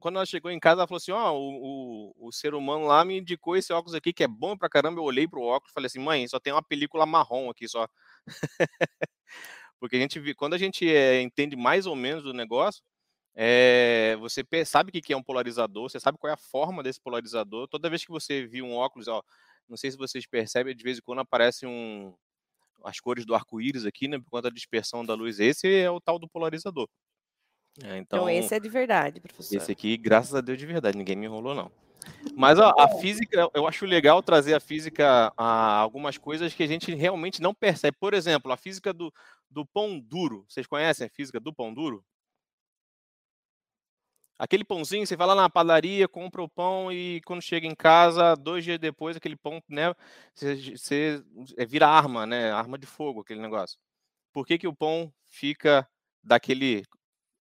Quando 0.01 0.17
ela 0.17 0.27
chegou 0.27 0.51
em 0.51 0.59
casa, 0.59 0.81
ela 0.81 0.87
falou 0.89 0.97
assim: 0.97 1.13
Ó, 1.13 1.33
oh, 1.33 1.39
o, 1.39 2.15
o, 2.27 2.29
o, 2.29 2.33
ser 2.33 2.55
humano 2.55 2.87
lá 2.87 3.05
me 3.05 3.19
indicou 3.19 3.57
esse 3.57 3.73
óculos 3.73 3.95
aqui 3.95 4.13
que 4.13 4.25
é 4.25 4.29
bom 4.29 4.57
pra 4.57 4.69
caramba. 4.69 5.01
Eu 5.01 5.05
olhei 5.05 5.29
pro 5.29 5.43
óculos 5.43 5.71
e 5.71 5.75
falei 5.75 5.87
assim: 5.87 6.01
mãe, 6.01 6.27
só 6.27 6.41
tem 6.41 6.53
uma 6.53 6.63
película 6.63 7.07
marrom 7.07 7.51
aqui 7.51 7.69
só. 7.69 7.87
Porque 9.79 9.97
a 9.97 10.01
gente, 10.01 10.35
quando 10.35 10.55
a 10.55 10.59
gente 10.59 10.89
é, 10.89 11.21
entende 11.21 11.57
mais 11.57 11.87
ou 11.87 11.95
menos 11.95 12.25
do 12.25 12.33
negócio, 12.33 12.83
é, 13.35 14.17
você 14.21 14.45
sabe 14.65 14.91
o 14.91 14.93
que 15.03 15.13
é 15.13 15.17
um 15.17 15.23
polarizador, 15.23 15.91
você 15.91 16.01
sabe 16.01 16.19
qual 16.19 16.31
é 16.31 16.35
a 16.35 16.37
forma 16.37 16.83
desse 16.83 17.01
polarizador. 17.01 17.69
Toda 17.69 17.91
vez 17.91 18.05
que 18.05 18.11
você 18.11 18.47
viu 18.47 18.65
um 18.65 18.75
óculos, 18.75 19.09
ó, 19.09 19.23
não 19.69 19.77
sei 19.77 19.91
se 19.91 19.97
vocês 19.97 20.27
percebem, 20.27 20.75
de 20.75 20.83
vez 20.83 20.99
em 20.99 21.03
quando 21.03 21.21
aparece 21.21 21.67
um, 21.67 22.15
as 22.83 23.01
cores 23.01 23.25
do 23.25 23.35
arco-íris 23.35 23.85
aqui, 23.87 24.09
né, 24.09 24.19
por 24.19 24.31
conta 24.31 24.51
da 24.51 24.55
dispersão 24.55 25.05
da 25.05 25.15
luz. 25.15 25.39
Esse 25.41 25.73
é 25.73 25.91
o 25.91 26.01
tal 26.01 26.19
do 26.19 26.29
polarizador. 26.29 26.89
É, 27.83 27.99
então, 27.99 28.29
então, 28.29 28.31
esse 28.31 28.55
é 28.55 28.61
de 28.61 28.69
verdade, 28.69 29.21
professor. 29.21 29.57
Esse 29.57 29.73
aqui, 29.73 29.97
graças 29.97 30.35
a 30.35 30.41
Deus, 30.41 30.59
de 30.59 30.67
verdade, 30.67 30.97
ninguém 30.97 31.17
me 31.17 31.27
enrolou, 31.27 31.55
não. 31.55 31.71
Mas 32.37 32.59
ó, 32.59 32.73
a 32.79 32.89
física, 32.99 33.49
eu 33.55 33.67
acho 33.67 33.87
legal 33.87 34.23
trazer 34.23 34.55
a 34.55 34.61
física 34.61 35.33
a 35.37 35.77
algumas 35.77 36.19
coisas 36.19 36.53
que 36.53 36.63
a 36.63 36.67
gente 36.67 36.95
realmente 36.95 37.41
não 37.41 37.55
percebe. 37.55 37.97
Por 37.99 38.15
exemplo, 38.15 38.53
a 38.53 38.57
física 38.57 38.93
do, 38.93 39.13
do 39.51 39.65
pão 39.67 39.99
duro. 39.99 40.45
Vocês 40.49 40.67
conhecem 40.67 41.07
a 41.07 41.11
física 41.11 41.41
do 41.41 41.53
pão 41.53 41.73
duro? 41.73 42.05
Aquele 44.39 44.65
pãozinho, 44.65 45.07
você 45.07 45.17
vai 45.17 45.29
lá 45.29 45.35
na 45.35 45.49
padaria, 45.49 46.09
compra 46.09 46.43
o 46.43 46.49
pão 46.49 46.91
e 46.91 47.21
quando 47.25 47.41
chega 47.41 47.67
em 47.67 47.75
casa, 47.75 48.35
dois 48.35 48.65
dias 48.65 48.79
depois, 48.81 49.17
aquele 49.17 49.37
pão, 49.37 49.63
né, 49.69 49.95
você, 50.35 50.77
você 50.77 51.25
é, 51.57 51.65
vira 51.65 51.87
arma, 51.89 52.27
né, 52.27 52.51
arma 52.51 52.77
de 52.77 52.87
fogo, 52.87 53.21
aquele 53.21 53.41
negócio. 53.41 53.79
Por 54.33 54.47
que, 54.47 54.59
que 54.59 54.67
o 54.67 54.75
pão 54.75 55.13
fica 55.29 55.89
daquele, 56.23 56.85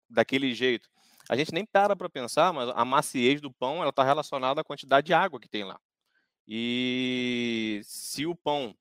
daquele 0.09 0.52
jeito? 0.52 0.88
A 1.28 1.37
gente 1.37 1.54
nem 1.54 1.64
para 1.64 1.94
para 1.94 2.11
pensar, 2.11 2.52
mas 2.52 2.68
a 2.70 2.85
maciez 2.85 3.40
do 3.40 3.52
pão 3.52 3.80
ela 3.80 3.90
está 3.90 4.02
relacionada 4.02 4.61
à 4.61 4.64
quantidade 4.64 5.06
de 5.06 5.14
água 5.14 5.38
que 5.38 5.49
tem 5.49 5.62
lá. 5.62 5.78
E 6.47 7.80
se 7.85 8.26
o 8.26 8.35
pão 8.35 8.75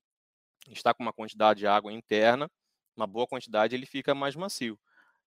está 0.68 0.92
com 0.92 1.04
uma 1.04 1.12
quantidade 1.12 1.60
de 1.60 1.66
água 1.68 1.92
interna, 1.92 2.50
uma 2.96 3.06
boa 3.06 3.26
quantidade, 3.26 3.76
ele 3.76 3.86
fica 3.86 4.14
mais 4.16 4.34
macio. 4.34 4.76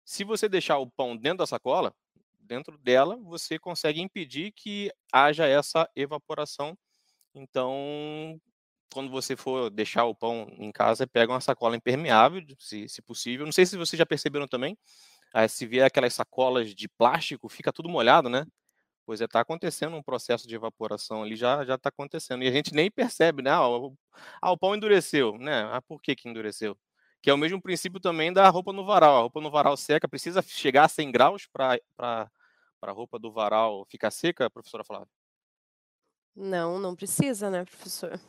Se 0.05 0.25
você 0.25 0.49
deixar 0.49 0.79
o 0.79 0.91
pão 0.91 1.17
dentro 1.17 1.39
da 1.39 1.47
sacola, 1.47 1.95
dentro 2.50 2.78
dela, 2.78 3.16
você 3.19 3.59
consegue 3.59 4.00
impedir 4.02 4.52
que 4.52 4.90
haja 5.12 5.47
essa 5.47 5.88
evaporação 5.97 6.76
Então, 7.35 8.40
quando 8.92 9.11
você 9.11 9.37
for 9.37 9.71
deixar 9.71 10.04
o 10.07 10.14
pão 10.14 10.49
em 10.59 10.73
casa, 10.73 11.07
pega 11.07 11.33
uma 11.33 11.40
sacola 11.40 11.76
impermeável, 11.76 12.42
se, 12.59 12.88
se 12.88 13.02
possível. 13.02 13.47
Não 13.47 13.52
sei 13.52 13.66
se 13.66 13.76
vocês 13.76 13.99
já 13.99 14.07
perceberam 14.07 14.49
também, 14.49 14.76
aí, 15.35 15.49
se 15.49 15.66
vier 15.66 15.87
aquelas 15.87 16.14
sacolas 16.14 16.75
de 16.75 16.88
plástico, 16.88 17.49
fica 17.49 17.73
tudo 17.73 17.88
molhado, 17.88 18.28
né? 18.30 18.47
Pois 19.07 19.21
é, 19.21 19.25
está 19.25 19.40
acontecendo 19.40 19.97
um 19.97 20.02
processo 20.02 20.47
de 20.47 20.54
evaporação 20.54 21.23
ali, 21.23 21.35
já 21.37 21.64
já 21.64 21.75
está 21.76 21.88
acontecendo. 21.88 22.45
E 22.45 22.49
a 22.49 22.52
gente 22.52 22.73
nem 22.75 22.90
percebe, 22.90 23.42
né? 23.42 23.50
Ah, 23.50 23.69
o, 23.69 23.97
ah, 24.40 24.52
o 24.52 24.59
pão 24.59 24.75
endureceu, 24.75 25.37
né? 25.38 25.62
Ah, 25.73 25.83
por 25.83 26.00
que 26.00 26.14
que 26.16 26.28
endureceu? 26.28 26.76
Que 27.23 27.30
é 27.30 27.35
o 27.35 27.38
mesmo 27.38 27.61
princípio 27.61 28.00
também 28.00 28.33
da 28.33 28.49
roupa 28.49 28.73
no 28.73 28.85
varal. 28.87 29.16
A 29.19 29.21
roupa 29.23 29.40
no 29.40 29.50
varal 29.50 29.76
seca 29.76 30.09
precisa 30.09 30.42
chegar 30.42 30.85
a 30.85 30.88
100 30.88 31.11
graus 31.12 31.47
para 31.52 32.30
a 32.83 32.93
roupa 32.93 33.19
do 33.19 33.33
varal 33.33 33.85
ficar 33.87 34.11
seca, 34.11 34.51
professora 34.51 34.85
Flávia? 34.85 35.09
Não, 36.35 36.79
não 36.79 36.95
precisa, 36.97 37.51
né, 37.51 37.65
professor? 37.65 38.21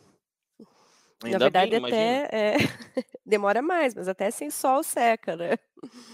Na 1.23 1.27
Ainda 1.27 1.49
bem, 1.49 1.69
verdade, 1.69 1.75
imagina. 1.75 2.23
até 2.25 2.55
é, 2.55 2.57
demora 3.25 3.61
mais, 3.61 3.93
mas 3.93 4.07
até 4.07 4.31
sem 4.31 4.49
sol 4.49 4.83
seca, 4.83 5.35
né? 5.35 5.51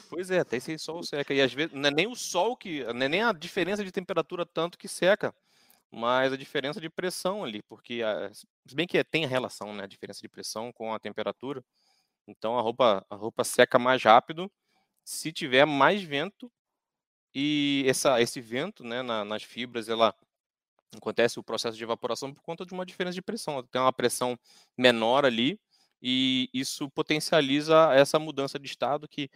Pois 0.10 0.32
é, 0.32 0.40
até 0.40 0.60
sem 0.60 0.78
sol 0.78 1.04
seca. 1.04 1.34
E 1.34 1.42
às 1.42 1.54
vezes 1.54 1.74
não 1.74 1.88
é 1.90 1.92
nem 1.92 2.08
o 2.08 2.16
sol 2.16 2.56
que, 2.56 2.84
não 2.94 3.04
é 3.06 3.10
nem 3.10 3.22
a 3.24 3.34
diferença 3.34 3.84
de 3.84 3.92
temperatura 3.92 4.46
tanto 4.46 4.78
que 4.78 4.88
seca, 4.88 5.34
mas 5.92 6.34
a 6.34 6.38
diferença 6.38 6.82
de 6.82 6.90
pressão 6.90 7.44
ali, 7.44 7.62
porque 7.64 8.02
a, 8.04 8.34
se 8.34 8.48
bem 8.76 8.88
que 8.88 9.04
tem 9.04 9.26
relação, 9.26 9.74
né, 9.74 9.84
a 9.84 9.88
diferença 9.88 10.22
de 10.22 10.30
pressão 10.30 10.72
com 10.74 10.94
a 10.94 11.00
temperatura. 11.00 11.64
Então 12.28 12.58
a 12.60 12.62
roupa, 12.62 13.06
a 13.10 13.16
roupa 13.16 13.44
seca 13.44 13.80
mais 13.80 14.04
rápido 14.04 14.52
se 15.06 15.32
tiver 15.34 15.66
mais 15.66 16.04
vento 16.04 16.52
e 17.34 17.84
essa, 17.88 18.22
esse 18.22 18.42
vento, 18.42 18.84
né, 18.84 19.02
na, 19.02 19.24
nas 19.26 19.44
fibras, 19.44 19.90
ela 19.90 20.14
acontece 20.96 21.40
o 21.40 21.44
processo 21.44 21.78
de 21.78 21.84
evaporação 21.84 22.34
por 22.34 22.42
conta 22.42 22.66
de 22.66 22.74
uma 22.74 22.86
diferença 22.86 23.16
de 23.16 23.22
pressão. 23.22 23.62
Tem 23.64 23.82
uma 23.82 23.94
pressão 23.94 24.38
menor 24.78 25.26
ali 25.26 25.60
e 26.02 26.50
isso 26.54 26.90
potencializa 26.92 27.94
essa 27.94 28.20
mudança 28.20 28.60
de 28.60 28.68
estado 28.68 29.08
que 29.08 29.30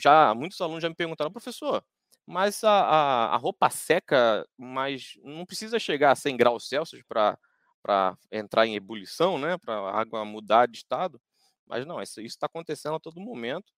já 0.00 0.34
muitos 0.34 0.60
alunos 0.60 0.82
já 0.82 0.88
me 0.88 0.94
perguntaram, 0.94 1.32
professor, 1.32 1.82
mas 2.26 2.62
a, 2.64 2.70
a, 2.70 3.34
a 3.34 3.36
roupa 3.36 3.70
seca, 3.70 4.46
mas 4.58 5.14
não 5.22 5.46
precisa 5.46 5.78
chegar 5.78 6.12
a 6.12 6.16
100 6.16 6.36
graus 6.36 6.68
Celsius 6.68 7.02
para 7.08 7.38
para 7.82 8.18
entrar 8.32 8.66
em 8.66 8.74
ebulição, 8.74 9.38
né, 9.38 9.56
para 9.58 9.74
a 9.74 10.00
água 10.00 10.24
mudar 10.24 10.66
de 10.66 10.76
estado. 10.78 11.20
Mas 11.64 11.86
não, 11.86 12.02
isso 12.02 12.20
está 12.20 12.46
acontecendo 12.46 12.96
a 12.96 13.00
todo 13.00 13.20
momento 13.20 13.72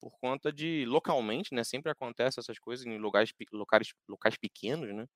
por 0.00 0.12
conta 0.20 0.52
de 0.52 0.84
localmente, 0.86 1.54
né, 1.54 1.64
sempre 1.64 1.90
acontece 1.90 2.40
essas 2.40 2.58
coisas 2.58 2.86
em 2.86 2.98
lugares 2.98 3.32
locais, 3.52 3.92
locais 4.08 4.36
pequenos, 4.36 4.94
né? 4.94 5.06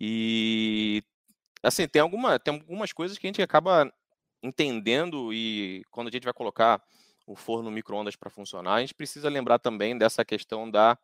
E 0.00 1.02
assim, 1.62 1.88
tem 1.88 2.02
alguma 2.02 2.38
tem 2.38 2.54
algumas 2.54 2.92
coisas 2.92 3.18
que 3.18 3.26
a 3.26 3.30
gente 3.30 3.42
acaba 3.42 3.92
entendendo 4.42 5.32
e 5.32 5.84
quando 5.90 6.08
a 6.08 6.10
gente 6.10 6.24
vai 6.24 6.34
colocar 6.34 6.82
o 7.26 7.36
forno 7.36 7.70
micro-ondas 7.70 8.16
para 8.16 8.30
funcionar, 8.30 8.74
a 8.74 8.80
gente 8.80 8.94
precisa 8.94 9.28
lembrar 9.28 9.58
também 9.58 9.96
dessa 9.96 10.24
questão 10.24 10.70
da, 10.70 10.98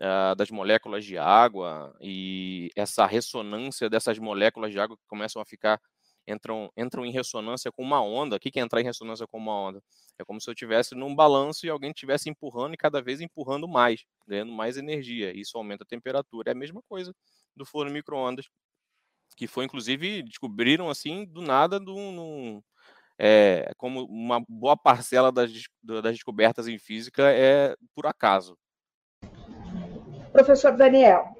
uh, 0.00 0.34
das 0.36 0.50
moléculas 0.50 1.04
de 1.04 1.18
água 1.18 1.96
e 2.00 2.70
essa 2.76 3.06
ressonância 3.06 3.88
dessas 3.90 4.18
moléculas 4.18 4.72
de 4.72 4.78
água 4.80 4.96
que 4.96 5.06
começam 5.08 5.40
a 5.40 5.46
ficar 5.46 5.80
entram, 6.26 6.70
entram 6.76 7.04
em 7.04 7.12
ressonância 7.12 7.70
com 7.72 7.82
uma 7.82 8.02
onda. 8.02 8.36
O 8.36 8.40
que 8.40 8.58
é 8.58 8.62
entrar 8.62 8.80
em 8.80 8.84
ressonância 8.84 9.26
com 9.26 9.38
uma 9.38 9.54
onda? 9.54 9.82
É 10.18 10.24
como 10.24 10.40
se 10.40 10.48
eu 10.48 10.52
estivesse 10.52 10.94
num 10.94 11.14
balanço 11.14 11.66
e 11.66 11.70
alguém 11.70 11.90
estivesse 11.90 12.28
empurrando 12.28 12.74
e 12.74 12.76
cada 12.76 13.02
vez 13.02 13.20
empurrando 13.20 13.66
mais, 13.66 14.04
ganhando 14.26 14.52
mais 14.52 14.76
energia. 14.76 15.36
Isso 15.36 15.56
aumenta 15.56 15.84
a 15.84 15.86
temperatura. 15.86 16.50
É 16.50 16.52
a 16.52 16.56
mesma 16.56 16.82
coisa 16.88 17.14
do 17.56 17.64
forno 17.64 17.90
micro-ondas, 17.90 18.48
que 19.36 19.46
foi 19.46 19.64
inclusive 19.64 20.22
descobriram 20.22 20.88
assim 20.88 21.24
do 21.24 21.40
nada 21.40 21.78
do, 21.78 21.94
no, 21.94 22.62
é, 23.18 23.72
como 23.76 24.04
uma 24.04 24.42
boa 24.48 24.76
parcela 24.76 25.30
das, 25.30 25.50
das 25.82 26.14
descobertas 26.14 26.68
em 26.68 26.78
física 26.78 27.30
é 27.30 27.76
por 27.94 28.06
acaso. 28.06 28.56
Professor 30.32 30.76
Daniel, 30.76 31.36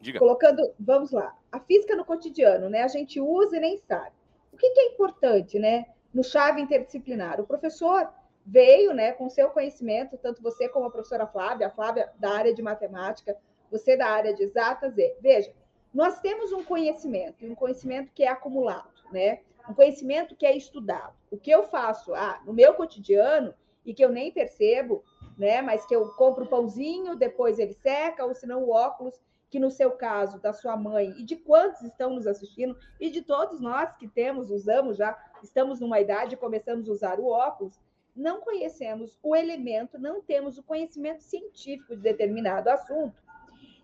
Diga. 0.00 0.18
colocando, 0.18 0.62
vamos 0.78 1.12
lá, 1.12 1.34
a 1.50 1.60
física 1.60 1.94
no 1.94 2.04
cotidiano, 2.04 2.68
né? 2.68 2.82
A 2.82 2.88
gente 2.88 3.20
usa 3.20 3.56
e 3.56 3.60
nem 3.60 3.78
sabe. 3.78 4.21
O 4.52 4.56
que, 4.56 4.70
que 4.70 4.80
é 4.80 4.86
importante, 4.88 5.58
né? 5.58 5.86
No 6.12 6.22
chave 6.22 6.60
interdisciplinar, 6.60 7.40
o 7.40 7.46
professor 7.46 8.08
veio, 8.44 8.92
né, 8.92 9.12
com 9.12 9.30
seu 9.30 9.50
conhecimento, 9.50 10.18
tanto 10.18 10.42
você 10.42 10.68
como 10.68 10.86
a 10.86 10.90
professora 10.90 11.26
Flávia, 11.26 11.68
a 11.68 11.70
Flávia 11.70 12.12
da 12.18 12.30
área 12.32 12.54
de 12.54 12.60
matemática, 12.60 13.36
você 13.70 13.96
da 13.96 14.06
área 14.06 14.34
de 14.34 14.42
exatas, 14.42 14.98
e, 14.98 15.14
veja, 15.20 15.52
nós 15.94 16.20
temos 16.20 16.52
um 16.52 16.64
conhecimento, 16.64 17.46
um 17.46 17.54
conhecimento 17.54 18.12
que 18.12 18.24
é 18.24 18.28
acumulado, 18.28 18.90
né? 19.12 19.40
Um 19.68 19.74
conhecimento 19.74 20.34
que 20.34 20.44
é 20.44 20.56
estudado. 20.56 21.14
O 21.30 21.36
que 21.36 21.50
eu 21.50 21.68
faço 21.68 22.14
ah, 22.14 22.40
no 22.44 22.52
meu 22.52 22.74
cotidiano 22.74 23.54
e 23.84 23.94
que 23.94 24.04
eu 24.04 24.08
nem 24.08 24.32
percebo, 24.32 25.04
né? 25.38 25.62
Mas 25.62 25.86
que 25.86 25.94
eu 25.94 26.08
compro 26.14 26.44
o 26.44 26.48
pãozinho, 26.48 27.14
depois 27.14 27.58
ele 27.58 27.74
seca, 27.74 28.24
ou 28.24 28.34
senão 28.34 28.64
o 28.64 28.70
óculos, 28.70 29.14
que 29.52 29.60
no 29.60 29.70
seu 29.70 29.90
caso, 29.90 30.40
da 30.40 30.50
sua 30.50 30.78
mãe 30.78 31.10
e 31.18 31.22
de 31.22 31.36
quantos 31.36 31.82
estão 31.82 32.14
nos 32.14 32.26
assistindo, 32.26 32.74
e 32.98 33.10
de 33.10 33.20
todos 33.20 33.60
nós 33.60 33.94
que 33.98 34.08
temos, 34.08 34.50
usamos 34.50 34.96
já, 34.96 35.14
estamos 35.42 35.78
numa 35.78 36.00
idade 36.00 36.34
e 36.34 36.38
começamos 36.38 36.88
a 36.88 36.92
usar 36.92 37.20
o 37.20 37.26
óculos, 37.26 37.78
não 38.16 38.40
conhecemos 38.40 39.18
o 39.22 39.36
elemento, 39.36 39.98
não 39.98 40.22
temos 40.22 40.56
o 40.56 40.62
conhecimento 40.62 41.22
científico 41.22 41.94
de 41.94 42.00
determinado 42.00 42.70
assunto. 42.70 43.22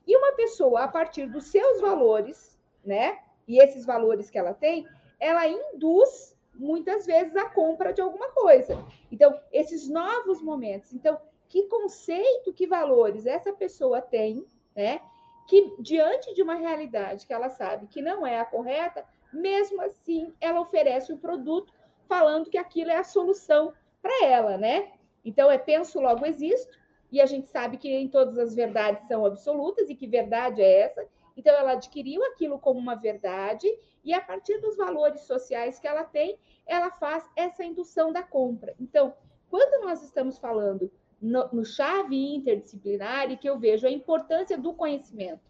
E 0.07 0.17
uma 0.17 0.33
pessoa, 0.33 0.85
a 0.85 0.89
partir 0.89 1.27
dos 1.27 1.45
seus 1.49 1.83
valores, 1.83 2.59
né? 2.83 3.19
E 3.47 3.63
esses 3.63 3.85
valores 3.85 4.31
que 4.31 4.39
ela 4.39 4.55
tem, 4.55 4.89
ela 5.21 5.47
induz 5.47 6.35
muitas 6.55 7.05
vezes 7.05 7.37
a 7.37 7.51
compra 7.51 7.93
de 7.93 8.01
alguma 8.01 8.31
coisa. 8.31 8.83
Então, 9.13 9.39
esses 9.53 9.87
novos 9.87 10.41
momentos. 10.41 10.95
Então, 10.95 11.21
que 11.47 11.65
conceito, 11.65 12.55
que 12.55 12.67
valores 12.67 13.27
essa 13.27 13.53
pessoa 13.53 14.01
tem, 14.01 14.47
né? 14.75 15.03
Que 15.49 15.75
diante 15.81 16.33
de 16.35 16.43
uma 16.43 16.55
realidade 16.55 17.27
que 17.27 17.33
ela 17.33 17.49
sabe 17.49 17.89
que 17.89 18.01
não 18.01 18.25
é 18.25 18.39
a 18.39 18.45
correta, 18.45 19.05
mesmo 19.33 19.83
assim, 19.83 20.33
ela 20.41 20.61
oferece 20.61 21.11
o 21.11 21.17
um 21.17 21.19
produto 21.19 21.73
falando 22.07 22.51
que 22.51 22.59
aquilo 22.59 22.91
é 22.91 22.99
a 22.99 23.05
solução 23.05 23.73
para 24.01 24.25
ela, 24.25 24.57
né? 24.57 24.93
Então, 25.25 25.51
é 25.51 25.59
penso, 25.59 26.01
logo 26.01 26.25
existo, 26.25 26.79
e 27.11 27.21
a 27.21 27.27
gente 27.27 27.49
sabe 27.49 27.79
que 27.79 27.89
nem 27.89 28.09
todas 28.09 28.39
as 28.39 28.55
verdades 28.55 29.09
são 29.09 29.25
absolutas 29.25 29.89
e 29.89 29.95
que 29.95 30.07
verdade 30.07 30.63
é 30.63 30.81
essa. 30.81 31.07
Então, 31.37 31.55
ela 31.55 31.73
adquiriu 31.73 32.23
aquilo 32.25 32.59
como 32.59 32.79
uma 32.79 32.95
verdade 32.95 33.67
e, 34.05 34.13
a 34.13 34.21
partir 34.21 34.59
dos 34.59 34.77
valores 34.77 35.23
sociais 35.23 35.79
que 35.79 35.89
ela 35.89 36.05
tem, 36.05 36.39
ela 36.67 36.91
faz 36.91 37.29
essa 37.35 37.65
indução 37.65 38.13
da 38.13 38.23
compra. 38.23 38.75
Então, 38.79 39.15
quando 39.51 39.85
nós 39.85 40.03
estamos 40.03 40.39
falando 40.39 40.91
no, 41.21 41.49
no 41.53 41.65
chave 41.65 42.35
interdisciplinar, 42.35 43.31
e 43.31 43.37
que 43.37 43.49
eu 43.49 43.59
vejo 43.59 43.87
a 43.87 43.91
importância 43.91 44.57
do 44.57 44.73
conhecimento, 44.73 45.41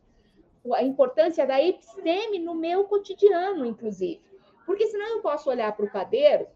a 0.75 0.83
importância 0.83 1.47
da 1.47 1.63
episteme 1.63 2.39
no 2.39 2.55
meu 2.55 2.85
cotidiano, 2.85 3.65
inclusive. 3.65 4.21
Porque 4.67 4.87
senão 4.87 5.17
eu 5.17 5.23
posso 5.23 5.49
olhar 5.49 5.75
para 5.75 5.87
o 5.87 5.91
padeiro 5.91 6.47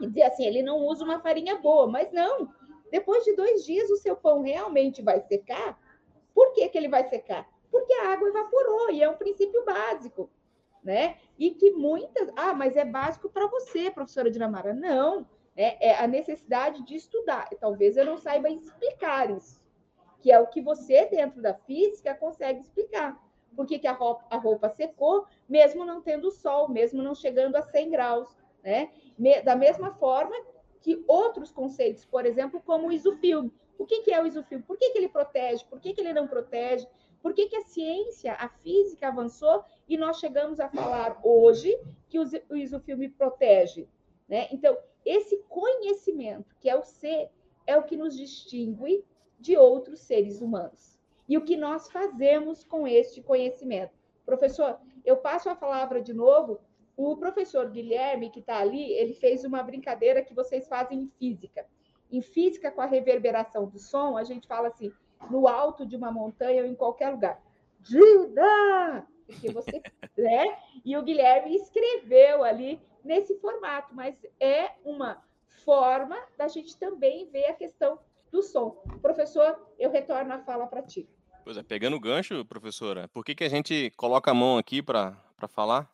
e 0.00 0.06
dizer 0.06 0.22
assim, 0.22 0.46
ele 0.46 0.62
não 0.62 0.78
usa 0.86 1.04
uma 1.04 1.20
farinha 1.20 1.58
boa, 1.58 1.86
mas 1.86 2.10
não, 2.12 2.48
depois 2.90 3.24
de 3.24 3.34
dois 3.34 3.64
dias, 3.64 3.90
o 3.90 3.96
seu 3.96 4.16
pão 4.16 4.42
realmente 4.42 5.02
vai 5.02 5.20
secar. 5.20 5.78
Por 6.34 6.52
que, 6.52 6.68
que 6.68 6.78
ele 6.78 6.88
vai 6.88 7.08
secar? 7.08 7.48
Porque 7.70 7.92
a 7.92 8.12
água 8.12 8.28
evaporou, 8.28 8.90
e 8.90 9.02
é 9.02 9.08
um 9.08 9.16
princípio 9.16 9.64
básico. 9.64 10.30
Né? 10.82 11.18
E 11.38 11.50
que 11.50 11.72
muitas. 11.72 12.30
Ah, 12.34 12.54
mas 12.54 12.74
é 12.74 12.84
básico 12.86 13.28
para 13.28 13.46
você, 13.46 13.90
professora 13.90 14.30
Dinamara. 14.30 14.72
Não, 14.72 15.26
é, 15.60 15.90
é 15.90 15.98
a 15.98 16.06
necessidade 16.06 16.82
de 16.84 16.96
estudar. 16.96 17.48
Talvez 17.60 17.96
eu 17.96 18.06
não 18.06 18.16
saiba 18.16 18.48
explicar 18.48 19.30
isso, 19.30 19.60
que 20.22 20.32
é 20.32 20.40
o 20.40 20.46
que 20.46 20.62
você, 20.62 21.04
dentro 21.04 21.42
da 21.42 21.52
física, 21.52 22.14
consegue 22.14 22.60
explicar. 22.60 23.22
Por 23.54 23.66
que, 23.66 23.78
que 23.78 23.86
a, 23.86 23.92
roupa, 23.92 24.24
a 24.30 24.38
roupa 24.38 24.70
secou, 24.70 25.26
mesmo 25.46 25.84
não 25.84 26.00
tendo 26.00 26.30
sol, 26.30 26.68
mesmo 26.70 27.02
não 27.02 27.14
chegando 27.14 27.56
a 27.56 27.62
100 27.62 27.90
graus. 27.90 28.28
Né? 28.62 28.90
Da 29.44 29.54
mesma 29.54 29.92
forma 29.94 30.34
que 30.80 31.04
outros 31.06 31.50
conceitos, 31.50 32.06
por 32.06 32.24
exemplo, 32.24 32.62
como 32.64 32.88
o 32.88 32.92
isofilme. 32.92 33.52
O 33.78 33.84
que, 33.84 34.00
que 34.02 34.12
é 34.12 34.22
o 34.22 34.26
isofilme? 34.26 34.64
Por 34.64 34.78
que, 34.78 34.90
que 34.90 34.98
ele 34.98 35.08
protege? 35.08 35.64
Por 35.66 35.78
que, 35.78 35.92
que 35.92 36.00
ele 36.00 36.14
não 36.14 36.26
protege? 36.26 36.86
Por 37.22 37.34
que, 37.34 37.48
que 37.48 37.56
a 37.56 37.64
ciência, 37.64 38.32
a 38.32 38.48
física 38.48 39.08
avançou 39.08 39.62
e 39.86 39.98
nós 39.98 40.18
chegamos 40.18 40.58
a 40.58 40.70
falar 40.70 41.20
hoje 41.22 41.78
que 42.08 42.18
o 42.18 42.56
isofilme 42.56 43.10
protege? 43.10 43.86
Né? 44.26 44.48
Então, 44.52 44.74
esse 45.04 45.36
conhecimento, 45.48 46.54
que 46.60 46.68
é 46.68 46.76
o 46.76 46.82
ser, 46.82 47.30
é 47.66 47.76
o 47.76 47.82
que 47.84 47.96
nos 47.96 48.16
distingue 48.16 49.04
de 49.38 49.56
outros 49.56 50.00
seres 50.00 50.40
humanos. 50.40 50.98
E 51.28 51.38
o 51.38 51.44
que 51.44 51.56
nós 51.56 51.90
fazemos 51.90 52.64
com 52.64 52.86
este 52.86 53.22
conhecimento. 53.22 53.92
Professor, 54.26 54.78
eu 55.04 55.16
passo 55.16 55.48
a 55.48 55.54
palavra 55.54 56.02
de 56.02 56.12
novo 56.12 56.60
o 56.96 57.16
professor 57.16 57.70
Guilherme, 57.70 58.30
que 58.30 58.40
está 58.40 58.58
ali, 58.58 58.92
ele 58.92 59.14
fez 59.14 59.44
uma 59.44 59.62
brincadeira 59.62 60.22
que 60.22 60.34
vocês 60.34 60.68
fazem 60.68 61.00
em 61.00 61.08
física. 61.08 61.64
Em 62.10 62.20
física, 62.20 62.70
com 62.70 62.82
a 62.82 62.86
reverberação 62.86 63.66
do 63.66 63.78
som, 63.78 64.18
a 64.18 64.24
gente 64.24 64.46
fala 64.46 64.68
assim, 64.68 64.92
no 65.30 65.48
alto 65.48 65.86
de 65.86 65.96
uma 65.96 66.12
montanha 66.12 66.62
ou 66.62 66.68
em 66.68 66.74
qualquer 66.74 67.10
lugar. 67.10 67.42
Gida! 67.82 69.06
porque 69.30 69.50
você, 69.52 69.80
né? 70.18 70.58
E 70.84 70.96
o 70.96 71.02
Guilherme 71.02 71.54
escreveu 71.54 72.42
ali 72.42 72.80
nesse 73.04 73.38
formato, 73.38 73.94
mas 73.94 74.14
é 74.38 74.72
uma 74.84 75.22
forma 75.64 76.16
da 76.36 76.48
gente 76.48 76.76
também 76.76 77.28
ver 77.30 77.46
a 77.46 77.54
questão 77.54 77.98
do 78.30 78.42
som. 78.42 78.70
Professor, 79.02 79.58
eu 79.78 79.90
retorno 79.90 80.32
a 80.32 80.38
fala 80.40 80.66
para 80.66 80.82
ti. 80.82 81.08
Pois 81.44 81.56
é, 81.56 81.62
pegando 81.62 81.96
o 81.96 82.00
gancho, 82.00 82.44
professora, 82.44 83.08
por 83.08 83.24
que, 83.24 83.34
que 83.34 83.44
a 83.44 83.48
gente 83.48 83.90
coloca 83.96 84.30
a 84.30 84.34
mão 84.34 84.58
aqui 84.58 84.82
para 84.82 85.16
falar? 85.48 85.90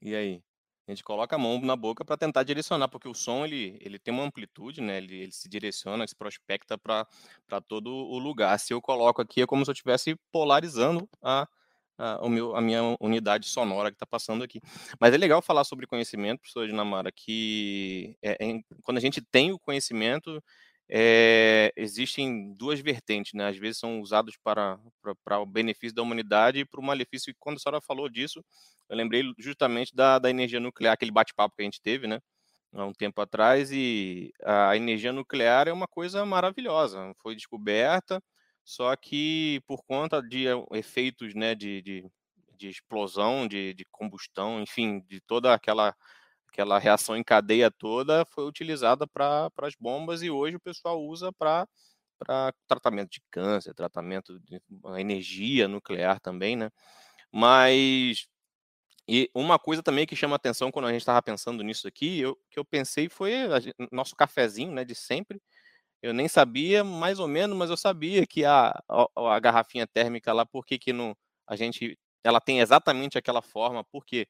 E 0.00 0.14
aí? 0.14 0.42
A 0.86 0.90
gente 0.90 1.04
coloca 1.04 1.36
a 1.36 1.38
mão 1.38 1.60
na 1.60 1.76
boca 1.76 2.04
para 2.04 2.16
tentar 2.16 2.42
direcionar, 2.42 2.88
porque 2.88 3.08
o 3.08 3.14
som 3.14 3.44
ele, 3.44 3.78
ele 3.80 3.98
tem 4.00 4.12
uma 4.12 4.24
amplitude, 4.24 4.80
né? 4.80 4.98
Ele, 4.98 5.14
ele 5.22 5.32
se 5.32 5.48
direciona, 5.48 6.06
se 6.06 6.14
prospecta 6.14 6.76
para 6.76 7.60
todo 7.68 7.88
o 7.88 8.18
lugar. 8.18 8.58
Se 8.58 8.74
eu 8.74 8.82
coloco 8.82 9.22
aqui, 9.22 9.42
é 9.42 9.46
como 9.46 9.64
se 9.64 9.70
eu 9.70 9.72
estivesse 9.72 10.16
polarizando 10.32 11.08
a, 11.22 11.48
a, 12.02 12.28
meu, 12.28 12.56
a 12.56 12.60
minha 12.60 12.96
unidade 13.00 13.46
sonora 13.48 13.90
que 13.90 13.96
está 13.96 14.06
passando 14.06 14.42
aqui. 14.44 14.60
Mas 15.00 15.14
é 15.14 15.16
legal 15.16 15.40
falar 15.40 15.64
sobre 15.64 15.86
conhecimento, 15.86 16.40
professora 16.40 16.66
Dinamara, 16.66 17.10
que 17.12 18.16
é, 18.22 18.32
é, 18.40 18.60
quando 18.82 18.98
a 18.98 19.00
gente 19.00 19.20
tem 19.20 19.52
o 19.52 19.58
conhecimento, 19.58 20.42
é, 20.90 21.72
existem 21.76 22.52
duas 22.54 22.80
vertentes, 22.80 23.32
né? 23.34 23.48
Às 23.48 23.56
vezes 23.56 23.78
são 23.78 24.00
usados 24.00 24.36
para, 24.42 24.78
para, 25.00 25.14
para 25.24 25.38
o 25.40 25.46
benefício 25.46 25.94
da 25.94 26.02
humanidade 26.02 26.60
e 26.60 26.64
para 26.64 26.80
o 26.80 26.84
malefício. 26.84 27.30
E 27.30 27.34
quando 27.38 27.56
a 27.56 27.60
senhora 27.60 27.80
falou 27.80 28.08
disso, 28.08 28.44
eu 28.88 28.96
lembrei 28.96 29.22
justamente 29.38 29.94
da, 29.94 30.18
da 30.18 30.28
energia 30.30 30.60
nuclear, 30.60 30.92
aquele 30.94 31.10
bate-papo 31.12 31.56
que 31.56 31.62
a 31.62 31.64
gente 31.64 31.80
teve, 31.80 32.06
né? 32.06 32.20
Há 32.74 32.84
um 32.86 32.92
tempo 32.92 33.20
atrás, 33.20 33.70
e 33.72 34.32
a 34.44 34.76
energia 34.76 35.12
nuclear 35.12 35.68
é 35.68 35.72
uma 35.72 35.86
coisa 35.86 36.24
maravilhosa. 36.24 37.12
Foi 37.22 37.34
descoberta, 37.34 38.22
só 38.64 38.94
que 38.96 39.60
por 39.66 39.82
conta 39.84 40.22
de 40.22 40.46
eh, 40.48 40.52
efeitos 40.72 41.34
né, 41.34 41.54
de, 41.54 41.82
de, 41.82 42.10
de 42.56 42.68
explosão, 42.68 43.46
de, 43.48 43.74
de 43.74 43.84
combustão, 43.90 44.60
enfim, 44.62 45.00
de 45.08 45.20
toda 45.20 45.54
aquela 45.54 45.94
aquela 46.48 46.78
reação 46.78 47.16
em 47.16 47.24
cadeia 47.24 47.70
toda 47.70 48.24
foi 48.26 48.44
utilizada 48.46 49.06
para 49.06 49.50
as 49.62 49.74
bombas 49.80 50.22
e 50.22 50.30
hoje 50.30 50.56
o 50.56 50.60
pessoal 50.60 51.02
usa 51.02 51.32
para 51.32 51.66
tratamento 52.68 53.10
de 53.10 53.22
câncer, 53.30 53.74
tratamento 53.74 54.38
de 54.40 54.60
energia 54.98 55.68
nuclear 55.68 56.20
também, 56.20 56.56
né? 56.56 56.70
Mas 57.32 58.26
e 59.08 59.30
uma 59.34 59.58
coisa 59.58 59.82
também 59.82 60.06
que 60.06 60.16
chama 60.16 60.36
atenção 60.36 60.70
quando 60.70 60.86
a 60.86 60.92
gente 60.92 61.02
estava 61.02 61.22
pensando 61.22 61.62
nisso 61.64 61.88
aqui, 61.88 62.20
eu, 62.20 62.36
que 62.50 62.58
eu 62.58 62.64
pensei 62.64 63.08
foi 63.08 63.34
a, 63.46 63.58
nosso 63.92 64.14
cafezinho, 64.16 64.72
né, 64.72 64.84
de 64.84 64.94
sempre. 64.94 65.40
Eu 66.02 66.12
nem 66.12 66.28
sabia, 66.28 66.82
mais 66.82 67.18
ou 67.20 67.28
menos, 67.28 67.56
mas 67.56 67.70
eu 67.70 67.76
sabia 67.76 68.26
que 68.26 68.44
a, 68.44 68.70
a, 68.88 69.34
a 69.36 69.40
garrafinha 69.40 69.86
térmica 69.86 70.32
lá, 70.32 70.44
por 70.44 70.66
que, 70.66 70.78
que 70.78 70.92
não, 70.92 71.16
a 71.46 71.54
gente, 71.56 71.98
ela 72.24 72.40
tem 72.40 72.60
exatamente 72.60 73.16
aquela 73.16 73.40
forma, 73.42 73.84
porque, 73.84 74.26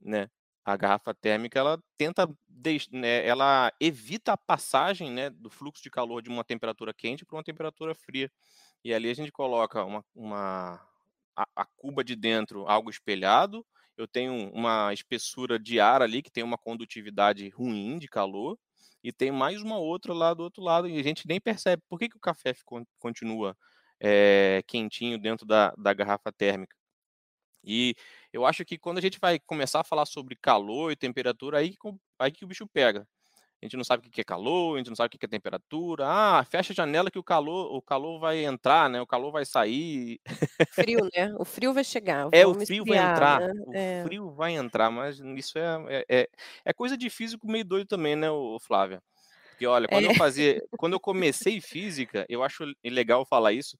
né, 0.00 0.28
a 0.64 0.76
garrafa 0.76 1.14
térmica 1.14 1.58
ela 1.58 1.82
tenta, 1.96 2.28
né, 2.92 3.26
ela 3.26 3.72
evita 3.80 4.32
a 4.34 4.36
passagem, 4.36 5.10
né, 5.10 5.30
do 5.30 5.48
fluxo 5.50 5.82
de 5.82 5.90
calor 5.90 6.20
de 6.22 6.28
uma 6.28 6.44
temperatura 6.44 6.92
quente 6.92 7.24
para 7.24 7.36
uma 7.36 7.44
temperatura 7.44 7.94
fria. 7.94 8.30
E 8.84 8.92
ali 8.94 9.10
a 9.10 9.14
gente 9.14 9.32
coloca 9.32 9.84
uma, 9.84 10.04
uma 10.14 10.74
a, 11.36 11.46
a 11.56 11.66
cuba 11.76 12.04
de 12.04 12.14
dentro 12.16 12.66
algo 12.68 12.90
espelhado, 12.90 13.66
eu 13.96 14.06
tenho 14.06 14.50
uma 14.52 14.92
espessura 14.92 15.58
de 15.58 15.80
ar 15.80 16.02
ali 16.02 16.22
que 16.22 16.30
tem 16.30 16.44
uma 16.44 16.58
condutividade 16.58 17.48
ruim 17.50 17.98
de 17.98 18.08
calor 18.08 18.58
e 19.02 19.12
tem 19.12 19.30
mais 19.30 19.62
uma 19.62 19.78
outra 19.78 20.12
lá 20.12 20.34
do 20.34 20.42
outro 20.42 20.62
lado 20.62 20.88
e 20.88 20.98
a 20.98 21.02
gente 21.02 21.26
nem 21.26 21.40
percebe 21.40 21.82
por 21.88 21.98
que, 21.98 22.08
que 22.08 22.16
o 22.16 22.20
café 22.20 22.54
continua 22.98 23.56
é, 24.00 24.62
quentinho 24.66 25.18
dentro 25.18 25.46
da, 25.46 25.72
da 25.76 25.92
garrafa 25.92 26.32
térmica. 26.32 26.76
E 27.64 27.94
eu 28.32 28.46
acho 28.46 28.64
que 28.64 28.78
quando 28.78 28.98
a 28.98 29.00
gente 29.00 29.18
vai 29.20 29.38
começar 29.40 29.80
a 29.80 29.84
falar 29.84 30.06
sobre 30.06 30.36
calor 30.36 30.92
e 30.92 30.96
temperatura, 30.96 31.58
aí, 31.58 31.74
aí 32.18 32.32
que 32.32 32.44
o 32.44 32.48
bicho 32.48 32.66
pega. 32.66 33.06
A 33.60 33.64
gente 33.64 33.76
não 33.76 33.82
sabe 33.82 34.06
o 34.06 34.10
que 34.10 34.20
é 34.20 34.24
calor, 34.24 34.76
a 34.76 34.78
gente 34.78 34.88
não 34.88 34.94
sabe 34.94 35.08
o 35.08 35.18
que 35.18 35.26
é 35.26 35.28
temperatura. 35.28 36.04
Ah, 36.06 36.44
fecha 36.48 36.72
a 36.72 36.76
janela 36.76 37.10
que 37.10 37.18
o 37.18 37.24
calor, 37.24 37.74
o 37.74 37.82
calor 37.82 38.20
vai 38.20 38.44
entrar, 38.44 38.88
né? 38.88 39.00
O 39.00 39.06
calor 39.06 39.32
vai 39.32 39.44
sair. 39.44 40.20
Frio, 40.70 41.08
né? 41.12 41.34
O 41.36 41.44
frio 41.44 41.74
vai 41.74 41.82
chegar. 41.82 42.28
É, 42.30 42.46
o 42.46 42.54
frio 42.54 42.84
esfriar, 42.84 42.86
vai 42.86 43.12
entrar. 43.12 43.40
Né? 43.40 43.52
O 43.66 43.74
é. 43.74 44.02
frio 44.04 44.30
vai 44.30 44.52
entrar, 44.52 44.90
mas 44.90 45.18
isso 45.18 45.58
é, 45.58 45.84
é, 45.88 46.04
é, 46.08 46.28
é 46.66 46.72
coisa 46.72 46.96
de 46.96 47.10
físico 47.10 47.50
meio 47.50 47.64
doido 47.64 47.88
também, 47.88 48.14
né, 48.14 48.30
o 48.30 48.58
Flávia? 48.60 49.02
Porque, 49.50 49.66
olha, 49.66 49.88
quando 49.88 50.04
é. 50.04 50.10
eu 50.12 50.14
fazia, 50.14 50.62
quando 50.78 50.92
eu 50.92 51.00
comecei 51.02 51.60
física, 51.60 52.24
eu 52.28 52.44
acho 52.44 52.64
legal 52.84 53.26
falar 53.26 53.52
isso, 53.52 53.76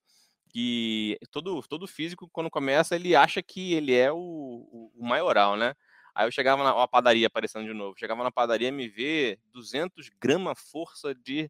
que 0.49 1.17
todo, 1.31 1.63
todo 1.63 1.87
físico, 1.87 2.29
quando 2.33 2.51
começa, 2.51 2.97
ele 2.97 3.15
acha 3.15 3.41
que 3.41 3.75
ele 3.75 3.95
é 3.95 4.11
o, 4.11 4.91
o 4.97 5.07
maioral, 5.07 5.57
né? 5.57 5.75
Aí 6.19 6.27
eu 6.27 6.33
chegava 6.33 6.65
na 6.65 6.75
uma 6.75 6.89
padaria 6.89 7.29
aparecendo 7.29 7.65
de 7.65 7.73
novo. 7.73 7.97
Chegava 7.97 8.25
na 8.25 8.31
padaria 8.33 8.73
me 8.73 8.89
ver 8.89 9.39
200 9.53 10.11
gramas 10.21 10.59
força 10.59 11.15
de 11.15 11.49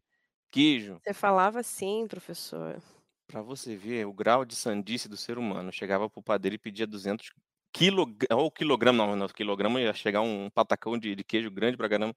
queijo. 0.51 0.99
Você 1.03 1.11
falava 1.11 1.59
assim, 1.59 2.05
professor. 2.07 2.79
Para 3.25 3.41
você 3.41 3.75
ver 3.75 4.05
o 4.05 4.13
grau 4.13 4.45
de 4.45 4.55
sandice 4.55 5.09
do 5.09 5.17
ser 5.17 5.39
humano. 5.39 5.69
Eu 5.69 5.73
chegava 5.73 6.07
pro 6.07 6.21
padeiro 6.21 6.53
e 6.53 6.59
pedia 6.59 6.85
200 6.85 7.31
quilogramas, 7.73 8.27
ou 8.29 8.51
quilograma, 8.51 9.07
não, 9.07 9.15
não, 9.15 9.27
quilograma 9.27 9.81
ia 9.81 9.91
chegar 9.91 10.21
um 10.21 10.51
patacão 10.51 10.99
de, 10.99 11.15
de 11.15 11.23
queijo 11.23 11.49
grande 11.49 11.75
pra 11.75 11.89
caramba. 11.89 12.15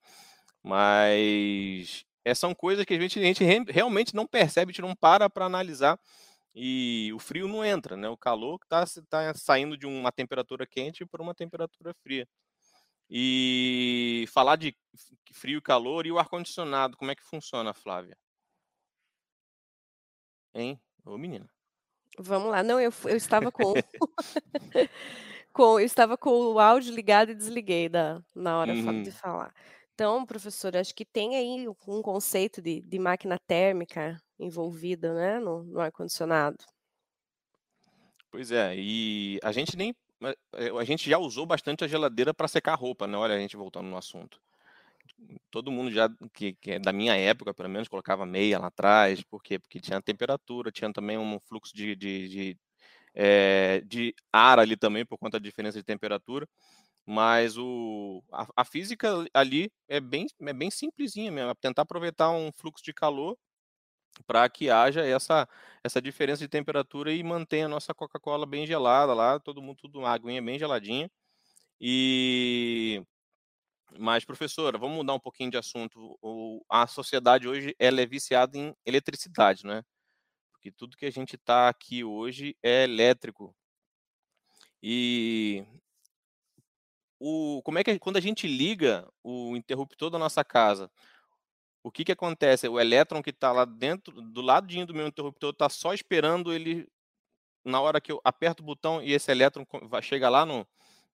Mas 0.63 2.05
é, 2.23 2.35
são 2.35 2.55
coisas 2.55 2.85
que 2.85 2.93
a 2.93 3.01
gente, 3.01 3.19
a 3.19 3.23
gente 3.23 3.43
realmente 3.71 4.15
não 4.15 4.27
percebe, 4.27 4.69
a 4.69 4.73
gente 4.73 4.83
não 4.83 4.95
para 4.95 5.31
para 5.31 5.47
analisar 5.47 5.99
e 6.55 7.11
o 7.15 7.19
frio 7.19 7.49
não 7.49 7.65
entra, 7.65 7.97
né? 7.97 8.09
O 8.09 8.17
calor 8.17 8.59
está 8.63 8.85
tá 9.09 9.35
saindo 9.35 9.77
de 9.77 9.87
uma 9.87 10.13
temperatura 10.13 10.67
quente 10.67 11.07
para 11.07 11.23
uma 11.23 11.35
temperatura 11.35 11.95
fria. 11.95 12.29
E 13.09 14.27
falar 14.33 14.57
de 14.57 14.77
frio 15.33 15.59
e 15.59 15.63
calor 15.63 16.07
e 16.07 16.13
o 16.13 16.19
ar-condicionado, 16.19 16.97
como 16.97 17.11
é 17.11 17.15
que 17.15 17.23
funciona, 17.23 17.75
Flávia? 17.75 18.17
Hein? 20.55 20.81
Ô, 21.05 21.17
menina. 21.17 21.49
Vamos 22.19 22.51
lá. 22.51 22.63
Não, 22.63 22.79
eu, 22.79 22.93
eu 23.05 23.17
estava 23.17 23.51
com, 23.51 23.73
com 25.53 25.81
eu 25.81 25.85
estava 25.85 26.17
com 26.17 26.31
o 26.31 26.59
áudio 26.59 26.95
ligado 26.95 27.31
e 27.31 27.35
desliguei 27.35 27.89
da, 27.89 28.23
na 28.35 28.59
hora 28.59 28.73
uhum. 28.73 29.03
de 29.03 29.11
falar. 29.11 29.55
Então, 29.95 30.25
professor, 30.25 30.77
acho 30.77 30.95
que 30.95 31.05
tem 31.05 31.37
aí 31.37 31.69
um 31.87 32.03
conceito 32.03 32.61
de, 32.61 32.81
de 32.81 32.99
máquina 32.99 33.39
térmica 33.47 34.21
envolvida 34.43 35.15
né, 35.15 35.39
no, 35.39 35.63
no 35.63 35.81
ar-condicionado. 35.81 36.59
Pois 38.31 38.51
é, 38.51 38.75
e 38.77 39.39
a 39.43 39.53
gente 39.53 39.77
nem. 39.77 39.95
Eh, 40.23 40.71
a 40.79 40.85
gente 40.85 41.09
já 41.09 41.19
usou 41.19 41.45
bastante 41.45 41.85
a 41.85 41.89
geladeira 41.89 42.33
para 42.33 42.49
secar 42.49 42.75
roupa, 42.75 43.07
né? 43.07 43.17
Olha, 43.17 43.35
a 43.35 43.39
gente 43.39 43.57
voltando 43.57 43.89
no 43.89 43.97
assunto. 43.97 44.41
Todo 45.51 45.71
mundo 45.71 45.91
já, 45.91 46.09
que, 46.33 46.55
que 46.55 46.73
é 46.73 46.79
da 46.79 46.93
minha 46.93 47.15
época, 47.15 47.53
pelo 47.53 47.69
menos, 47.69 47.89
colocava 47.89 48.25
meia 48.25 48.59
lá 48.59 48.69
atrás, 48.69 49.23
por 49.23 49.43
quê? 49.43 49.59
Porque 49.59 49.81
tinha 49.81 50.01
temperatura, 50.01 50.73
tinha 50.73 50.93
também 50.93 51.19
um 51.19 51.39
fluxo 51.41 51.75
de, 51.75 51.95
de, 51.95 52.29
de, 52.29 52.59
é, 53.15 53.83
de 53.83 54.15
ar 54.33 54.59
ali 54.59 54.77
também, 54.77 55.05
por 55.05 55.19
conta 55.19 55.39
da 55.39 55.45
diferença 55.45 55.79
de 55.79 55.85
temperatura. 55.85 56.49
Mas 57.05 57.59
o, 57.59 58.23
a, 58.33 58.47
a, 58.57 58.65
física 58.65 59.27
ali 59.35 59.71
é 59.89 60.01
bem, 60.01 60.27
é 60.41 60.53
bem 60.53 60.71
simplesinha 60.71 61.31
mesmo, 61.31 61.51
é 61.51 61.55
tentar 61.61 61.83
aproveitar 61.83 62.31
um 62.31 62.51
fluxo 62.53 62.85
de 62.85 62.93
calor 62.95 63.37
para 64.23 64.49
que 64.49 64.71
haja 64.71 65.05
essa, 65.05 65.49
essa 65.85 66.01
diferença 66.01 66.41
de 66.41 66.49
temperatura 66.49 67.13
e 67.13 67.23
mantenha 67.23 67.67
a 67.67 67.69
nossa 67.69 67.95
Coca-Cola 67.95 68.47
bem 68.47 68.67
gelada 68.67 69.15
lá, 69.15 69.39
todo 69.41 69.63
mundo, 69.63 69.79
tudo 69.83 70.01
uma 70.01 70.11
aguinha 70.11 70.43
bem 70.43 70.59
geladinha. 70.59 71.11
E 71.81 73.03
mas, 73.99 74.25
professora, 74.25 74.79
vamos 74.79 74.97
mudar 74.97 75.15
um 75.15 75.21
pouquinho 75.21 75.51
de 75.51 75.57
assunto. 75.59 76.19
O, 76.23 76.65
a 76.69 76.87
sociedade 76.87 77.47
hoje 77.47 77.75
ela 77.79 78.01
é 78.01 78.07
viciada 78.07 78.57
em 78.57 78.75
eletricidade, 78.87 79.67
né? 79.67 79.85
Porque 80.53 80.73
tudo 80.73 80.97
que 80.97 81.07
a 81.07 81.11
gente 81.11 81.37
está 81.37 81.69
aqui 81.69 82.05
hoje 82.05 82.57
é 82.63 82.85
elétrico. 82.85 83.55
E 84.83 85.65
o, 87.21 87.63
como 87.63 87.79
é 87.79 87.85
que 87.85 87.99
quando 87.99 88.17
a 88.17 88.21
gente 88.21 88.47
liga 88.47 89.09
o 89.23 89.57
interruptor 89.57 90.11
da 90.11 90.19
nossa 90.19 90.45
casa, 90.45 90.91
o 91.83 91.91
que, 91.91 92.05
que 92.05 92.13
acontece? 92.13 92.69
O 92.69 92.79
elétron 92.79 93.23
que 93.23 93.31
está 93.31 93.51
lá 93.53 93.65
dentro, 93.65 94.21
do 94.21 94.41
ladinho 94.41 94.87
do 94.87 94.95
meu 94.95 95.07
interruptor, 95.07 95.51
está 95.51 95.69
só 95.69 95.93
esperando 95.93 96.53
ele, 96.53 96.87
na 97.65 97.81
hora 97.81 98.01
que 98.01 98.13
eu 98.13 98.21
aperto 98.25 98.63
o 98.63 98.67
botão 98.67 99.03
e 99.03 99.13
esse 99.13 99.31
elétron 99.31 99.67
vai, 99.89 100.01
chega 100.01 100.29
lá 100.29 100.47
no, 100.47 100.67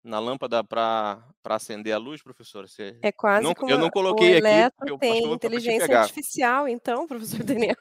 na 0.05 0.19
lâmpada 0.19 0.63
para 0.63 1.23
acender 1.45 1.95
a 1.95 1.99
luz, 1.99 2.23
professor? 2.23 2.69
Você... 2.69 2.99
É 3.03 3.11
quase 3.11 3.45
não, 3.45 3.55
como 3.55 3.71
Eu 3.71 3.79
não 3.79 3.91
coloquei 3.91 4.35
o 4.35 4.39
aqui. 4.39 4.75
Eu 4.87 4.99
tem 4.99 5.33
inteligência 5.33 5.99
artificial, 5.99 6.69
então, 6.69 7.07
professor 7.09 7.43
Daniel. 7.43 7.77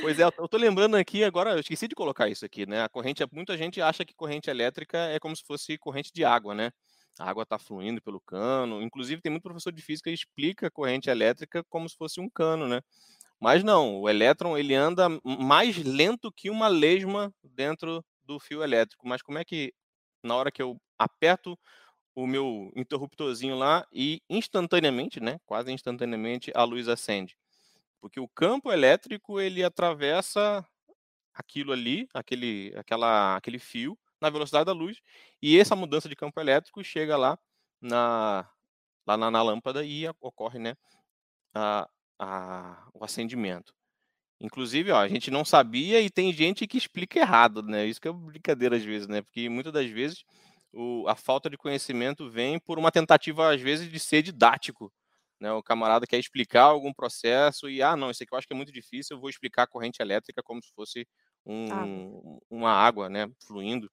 pois 0.00 0.18
é, 0.20 0.24
eu 0.24 0.44
estou 0.44 0.60
lembrando 0.60 0.96
aqui 0.96 1.24
agora, 1.24 1.52
eu 1.52 1.60
esqueci 1.60 1.88
de 1.88 1.94
colocar 1.94 2.28
isso 2.28 2.44
aqui, 2.44 2.64
né? 2.64 2.82
A 2.82 2.88
corrente, 2.88 3.24
muita 3.32 3.56
gente 3.56 3.80
acha 3.80 4.04
que 4.04 4.14
corrente 4.14 4.48
elétrica 4.48 4.98
é 4.98 5.18
como 5.18 5.34
se 5.34 5.42
fosse 5.44 5.76
corrente 5.78 6.12
de 6.12 6.24
água, 6.24 6.54
né? 6.54 6.72
A 7.18 7.28
água 7.28 7.42
está 7.42 7.58
fluindo 7.58 8.00
pelo 8.02 8.20
cano. 8.20 8.82
Inclusive, 8.82 9.20
tem 9.22 9.30
muito 9.30 9.42
professor 9.42 9.72
de 9.72 9.82
física 9.82 10.10
que 10.10 10.14
explica 10.14 10.66
a 10.68 10.70
corrente 10.70 11.10
elétrica 11.10 11.64
como 11.68 11.88
se 11.88 11.96
fosse 11.96 12.20
um 12.20 12.28
cano, 12.30 12.66
né? 12.68 12.80
Mas 13.40 13.64
não, 13.64 14.00
o 14.00 14.08
elétron 14.08 14.56
ele 14.56 14.74
anda 14.74 15.08
mais 15.24 15.76
lento 15.78 16.32
que 16.32 16.48
uma 16.48 16.68
lesma 16.68 17.32
dentro 17.42 18.04
do 18.24 18.38
fio 18.38 18.62
elétrico, 18.62 19.06
mas 19.06 19.20
como 19.20 19.38
é 19.38 19.44
que 19.44 19.74
na 20.22 20.36
hora 20.36 20.52
que 20.52 20.62
eu 20.62 20.80
aperto 20.98 21.58
o 22.14 22.26
meu 22.26 22.70
interruptorzinho 22.76 23.56
lá 23.56 23.86
e 23.92 24.22
instantaneamente, 24.30 25.20
né, 25.20 25.38
quase 25.46 25.72
instantaneamente, 25.72 26.52
a 26.54 26.64
luz 26.64 26.88
acende? 26.88 27.36
Porque 28.00 28.20
o 28.20 28.28
campo 28.28 28.72
elétrico 28.72 29.40
ele 29.40 29.64
atravessa 29.64 30.64
aquilo 31.34 31.72
ali, 31.72 32.08
aquele, 32.14 32.72
aquela, 32.76 33.36
aquele 33.36 33.58
fio 33.58 33.98
na 34.22 34.30
velocidade 34.30 34.66
da 34.66 34.72
luz 34.72 34.98
e 35.42 35.58
essa 35.58 35.76
mudança 35.76 36.08
de 36.08 36.16
campo 36.16 36.40
elétrico 36.40 36.82
chega 36.84 37.16
lá 37.16 37.38
na 37.80 38.48
lá 39.06 39.16
na, 39.16 39.30
na 39.30 39.42
lâmpada 39.42 39.84
e 39.84 40.06
ocorre, 40.20 40.60
né, 40.60 40.76
a, 41.54 41.88
a, 42.18 42.88
o 42.94 43.04
acendimento. 43.04 43.74
Inclusive, 44.40 44.92
ó, 44.92 44.98
a 45.00 45.08
gente 45.08 45.30
não 45.30 45.44
sabia 45.44 46.00
e 46.00 46.10
tem 46.10 46.32
gente 46.32 46.66
que 46.66 46.78
explica 46.78 47.20
errado, 47.20 47.62
né? 47.62 47.86
Isso 47.86 48.00
que 48.00 48.08
é 48.08 48.12
brincadeira 48.12 48.76
às 48.76 48.84
vezes, 48.84 49.08
né? 49.08 49.22
Porque 49.22 49.48
muitas 49.48 49.72
das 49.72 49.90
vezes 49.90 50.24
o, 50.72 51.06
a 51.08 51.14
falta 51.16 51.50
de 51.50 51.56
conhecimento 51.56 52.30
vem 52.30 52.58
por 52.60 52.78
uma 52.78 52.90
tentativa, 52.92 53.52
às 53.54 53.60
vezes, 53.60 53.90
de 53.90 54.00
ser 54.00 54.22
didático. 54.22 54.92
Né? 55.40 55.52
O 55.52 55.62
camarada 55.62 56.06
quer 56.06 56.18
explicar 56.18 56.64
algum 56.64 56.92
processo 56.92 57.68
e, 57.68 57.82
ah, 57.82 57.96
não, 57.96 58.10
isso 58.10 58.22
aqui 58.22 58.32
eu 58.34 58.38
acho 58.38 58.46
que 58.46 58.54
é 58.54 58.56
muito 58.56 58.72
difícil, 58.72 59.16
eu 59.16 59.20
vou 59.20 59.30
explicar 59.30 59.64
a 59.64 59.66
corrente 59.66 60.00
elétrica 60.02 60.42
como 60.42 60.62
se 60.62 60.72
fosse 60.74 61.06
um, 61.44 62.38
uma 62.50 62.70
água, 62.72 63.08
né, 63.08 63.28
fluindo. 63.46 63.90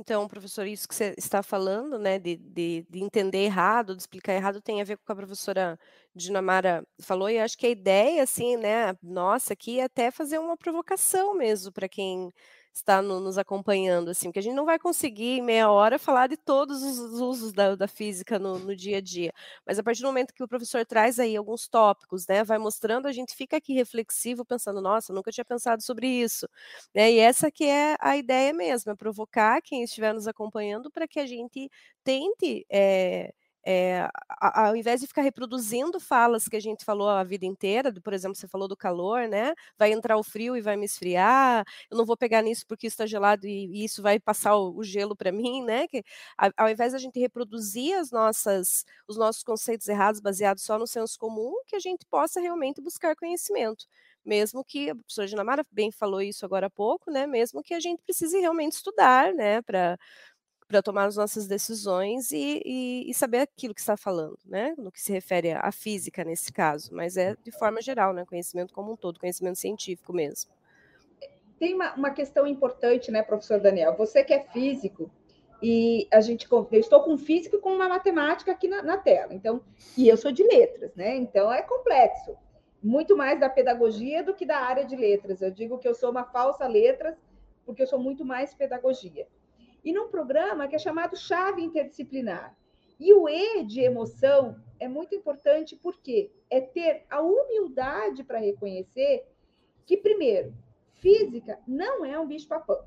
Então, 0.00 0.28
professor, 0.28 0.64
isso 0.64 0.86
que 0.86 0.94
você 0.94 1.12
está 1.18 1.42
falando, 1.42 1.98
né, 1.98 2.20
de, 2.20 2.36
de, 2.36 2.86
de, 2.88 3.02
entender 3.02 3.38
errado, 3.38 3.96
de 3.96 4.02
explicar 4.02 4.32
errado, 4.32 4.62
tem 4.62 4.80
a 4.80 4.84
ver 4.84 4.96
com 4.96 5.02
o 5.02 5.06
que 5.06 5.12
a 5.12 5.16
professora 5.16 5.78
Dinamara 6.14 6.86
falou, 7.02 7.28
e 7.28 7.36
acho 7.36 7.58
que 7.58 7.66
a 7.66 7.70
ideia, 7.70 8.22
assim, 8.22 8.56
né, 8.56 8.96
nossa, 9.02 9.54
aqui 9.54 9.80
é 9.80 9.84
até 9.84 10.12
fazer 10.12 10.38
uma 10.38 10.56
provocação 10.56 11.34
mesmo 11.34 11.72
para 11.72 11.88
quem 11.88 12.32
está 12.78 13.02
no, 13.02 13.20
nos 13.20 13.38
acompanhando, 13.38 14.10
assim, 14.10 14.28
porque 14.28 14.38
a 14.38 14.42
gente 14.42 14.54
não 14.54 14.64
vai 14.64 14.78
conseguir 14.78 15.38
em 15.38 15.42
meia 15.42 15.70
hora 15.70 15.98
falar 15.98 16.26
de 16.28 16.36
todos 16.36 16.82
os 16.82 17.20
usos 17.20 17.52
da, 17.52 17.74
da 17.76 17.88
física 17.88 18.38
no, 18.38 18.58
no, 18.58 18.74
dia 18.74 18.98
a 18.98 19.00
dia. 19.00 19.32
Mas 19.66 19.78
a 19.78 19.82
partir 19.82 20.02
do 20.02 20.06
momento 20.06 20.34
que 20.34 20.42
o 20.42 20.48
professor 20.48 20.84
traz 20.86 21.18
aí 21.18 21.36
alguns 21.36 21.68
tópicos, 21.68 22.26
né, 22.26 22.44
vai 22.44 22.58
mostrando, 22.58 23.06
a 23.06 23.12
gente 23.12 23.34
fica 23.34 23.56
aqui 23.56 23.74
reflexivo, 23.74 24.44
pensando, 24.44 24.80
nossa, 24.80 25.12
nunca 25.12 25.30
tinha 25.30 25.44
pensado 25.44 25.82
sobre 25.82 26.06
isso. 26.08 26.48
Né? 26.94 27.12
E 27.12 27.18
essa 27.18 27.50
que 27.50 27.64
é 27.64 27.96
a 28.00 28.16
ideia 28.16 28.52
mesmo, 28.52 28.92
é 28.92 28.94
provocar 28.96 29.60
quem 29.62 29.82
estiver 29.82 30.14
nos 30.14 30.26
acompanhando 30.28 30.90
para 30.90 31.06
que 31.08 31.20
a 31.20 31.26
gente 31.26 31.70
tente. 32.04 32.64
É, 32.70 33.32
é, 33.70 34.08
ao 34.40 34.74
invés 34.74 35.02
de 35.02 35.06
ficar 35.06 35.20
reproduzindo 35.20 36.00
falas 36.00 36.48
que 36.48 36.56
a 36.56 36.60
gente 36.60 36.86
falou 36.86 37.06
a 37.10 37.22
vida 37.22 37.44
inteira, 37.44 37.92
por 38.02 38.14
exemplo, 38.14 38.34
você 38.34 38.48
falou 38.48 38.66
do 38.66 38.74
calor, 38.74 39.28
né? 39.28 39.52
Vai 39.78 39.92
entrar 39.92 40.16
o 40.16 40.22
frio 40.22 40.56
e 40.56 40.60
vai 40.62 40.74
me 40.74 40.86
esfriar, 40.86 41.66
eu 41.90 41.98
não 41.98 42.06
vou 42.06 42.16
pegar 42.16 42.40
nisso 42.40 42.64
porque 42.66 42.86
está 42.86 43.04
gelado 43.04 43.46
e, 43.46 43.84
isso 43.84 44.00
vai 44.00 44.18
passar 44.18 44.56
o, 44.56 44.82
gelo 44.82 45.14
para 45.14 45.30
mim, 45.30 45.62
né? 45.62 45.86
Que, 45.86 46.02
ao 46.56 46.70
invés 46.70 46.94
a 46.94 46.98
gente 46.98 47.20
reproduzir 47.20 47.94
as 47.98 48.10
nossas, 48.10 48.86
os 49.06 49.18
nossos 49.18 49.42
conceitos 49.42 49.86
errados 49.86 50.20
baseados 50.20 50.62
só 50.62 50.78
no 50.78 50.86
senso 50.86 51.18
comum, 51.18 51.52
que 51.66 51.76
a 51.76 51.80
gente 51.80 52.06
possa 52.06 52.40
realmente 52.40 52.80
buscar 52.80 53.14
conhecimento 53.16 53.84
mesmo 54.24 54.62
que 54.62 54.90
a 54.90 54.94
professora 54.94 55.26
Dinamara 55.26 55.64
bem 55.72 55.90
falou 55.90 56.20
isso 56.20 56.44
agora 56.44 56.66
há 56.66 56.70
pouco, 56.70 57.10
né? 57.10 57.26
Mesmo 57.26 57.62
que 57.62 57.72
a 57.72 57.80
gente 57.80 58.02
precise 58.02 58.38
realmente 58.38 58.72
estudar, 58.72 59.32
né? 59.32 59.62
Para 59.62 59.98
para 60.68 60.82
tomar 60.82 61.06
as 61.06 61.16
nossas 61.16 61.46
decisões 61.46 62.30
e, 62.30 62.62
e, 62.64 63.10
e, 63.10 63.14
saber 63.14 63.38
aquilo 63.38 63.74
que 63.74 63.80
está 63.80 63.96
falando, 63.96 64.38
né? 64.44 64.74
No 64.76 64.92
que 64.92 65.00
se 65.00 65.10
refere 65.10 65.52
à 65.52 65.72
física 65.72 66.22
nesse 66.22 66.52
caso, 66.52 66.94
mas 66.94 67.16
é 67.16 67.34
de 67.42 67.50
forma 67.50 67.80
geral, 67.80 68.12
né? 68.12 68.26
Conhecimento 68.26 68.74
como 68.74 68.92
um 68.92 68.96
todo, 68.96 69.18
conhecimento 69.18 69.58
científico 69.58 70.12
mesmo. 70.12 70.52
Tem 71.58 71.74
uma, 71.74 71.94
uma 71.94 72.10
questão 72.10 72.46
importante, 72.46 73.10
né, 73.10 73.22
professor 73.22 73.58
Daniel? 73.58 73.96
Você 73.96 74.22
que 74.22 74.34
é 74.34 74.44
físico 74.44 75.10
e 75.62 76.06
a 76.12 76.20
gente, 76.20 76.46
eu 76.50 76.68
estou 76.72 77.02
com 77.02 77.16
físico 77.16 77.56
e 77.56 77.60
com 77.60 77.74
uma 77.74 77.88
matemática 77.88 78.52
aqui 78.52 78.68
na, 78.68 78.82
na 78.82 78.98
tela, 78.98 79.34
então 79.34 79.62
e 79.96 80.06
eu 80.06 80.16
sou 80.18 80.30
de 80.30 80.42
letras, 80.42 80.94
né? 80.94 81.16
Então 81.16 81.50
é 81.50 81.62
complexo, 81.62 82.36
muito 82.82 83.16
mais 83.16 83.40
da 83.40 83.48
pedagogia 83.48 84.22
do 84.22 84.34
que 84.34 84.44
da 84.44 84.58
área 84.58 84.84
de 84.84 84.94
letras. 84.94 85.40
Eu 85.40 85.50
digo 85.50 85.78
que 85.78 85.88
eu 85.88 85.94
sou 85.94 86.10
uma 86.10 86.24
falsa 86.24 86.66
letras 86.68 87.16
porque 87.64 87.82
eu 87.82 87.86
sou 87.86 87.98
muito 87.98 88.24
mais 88.24 88.54
pedagogia 88.54 89.26
e 89.84 89.92
num 89.92 90.08
programa 90.08 90.68
que 90.68 90.76
é 90.76 90.78
chamado 90.78 91.16
Chave 91.16 91.62
Interdisciplinar. 91.62 92.56
E 92.98 93.12
o 93.14 93.28
E 93.28 93.62
de 93.64 93.80
emoção 93.80 94.56
é 94.80 94.88
muito 94.88 95.14
importante 95.14 95.76
porque 95.76 96.30
é 96.50 96.60
ter 96.60 97.04
a 97.08 97.20
humildade 97.20 98.24
para 98.24 98.38
reconhecer 98.38 99.26
que, 99.86 99.96
primeiro, 99.96 100.52
física 100.94 101.58
não 101.66 102.04
é 102.04 102.18
um 102.18 102.26
bicho-papão. 102.26 102.84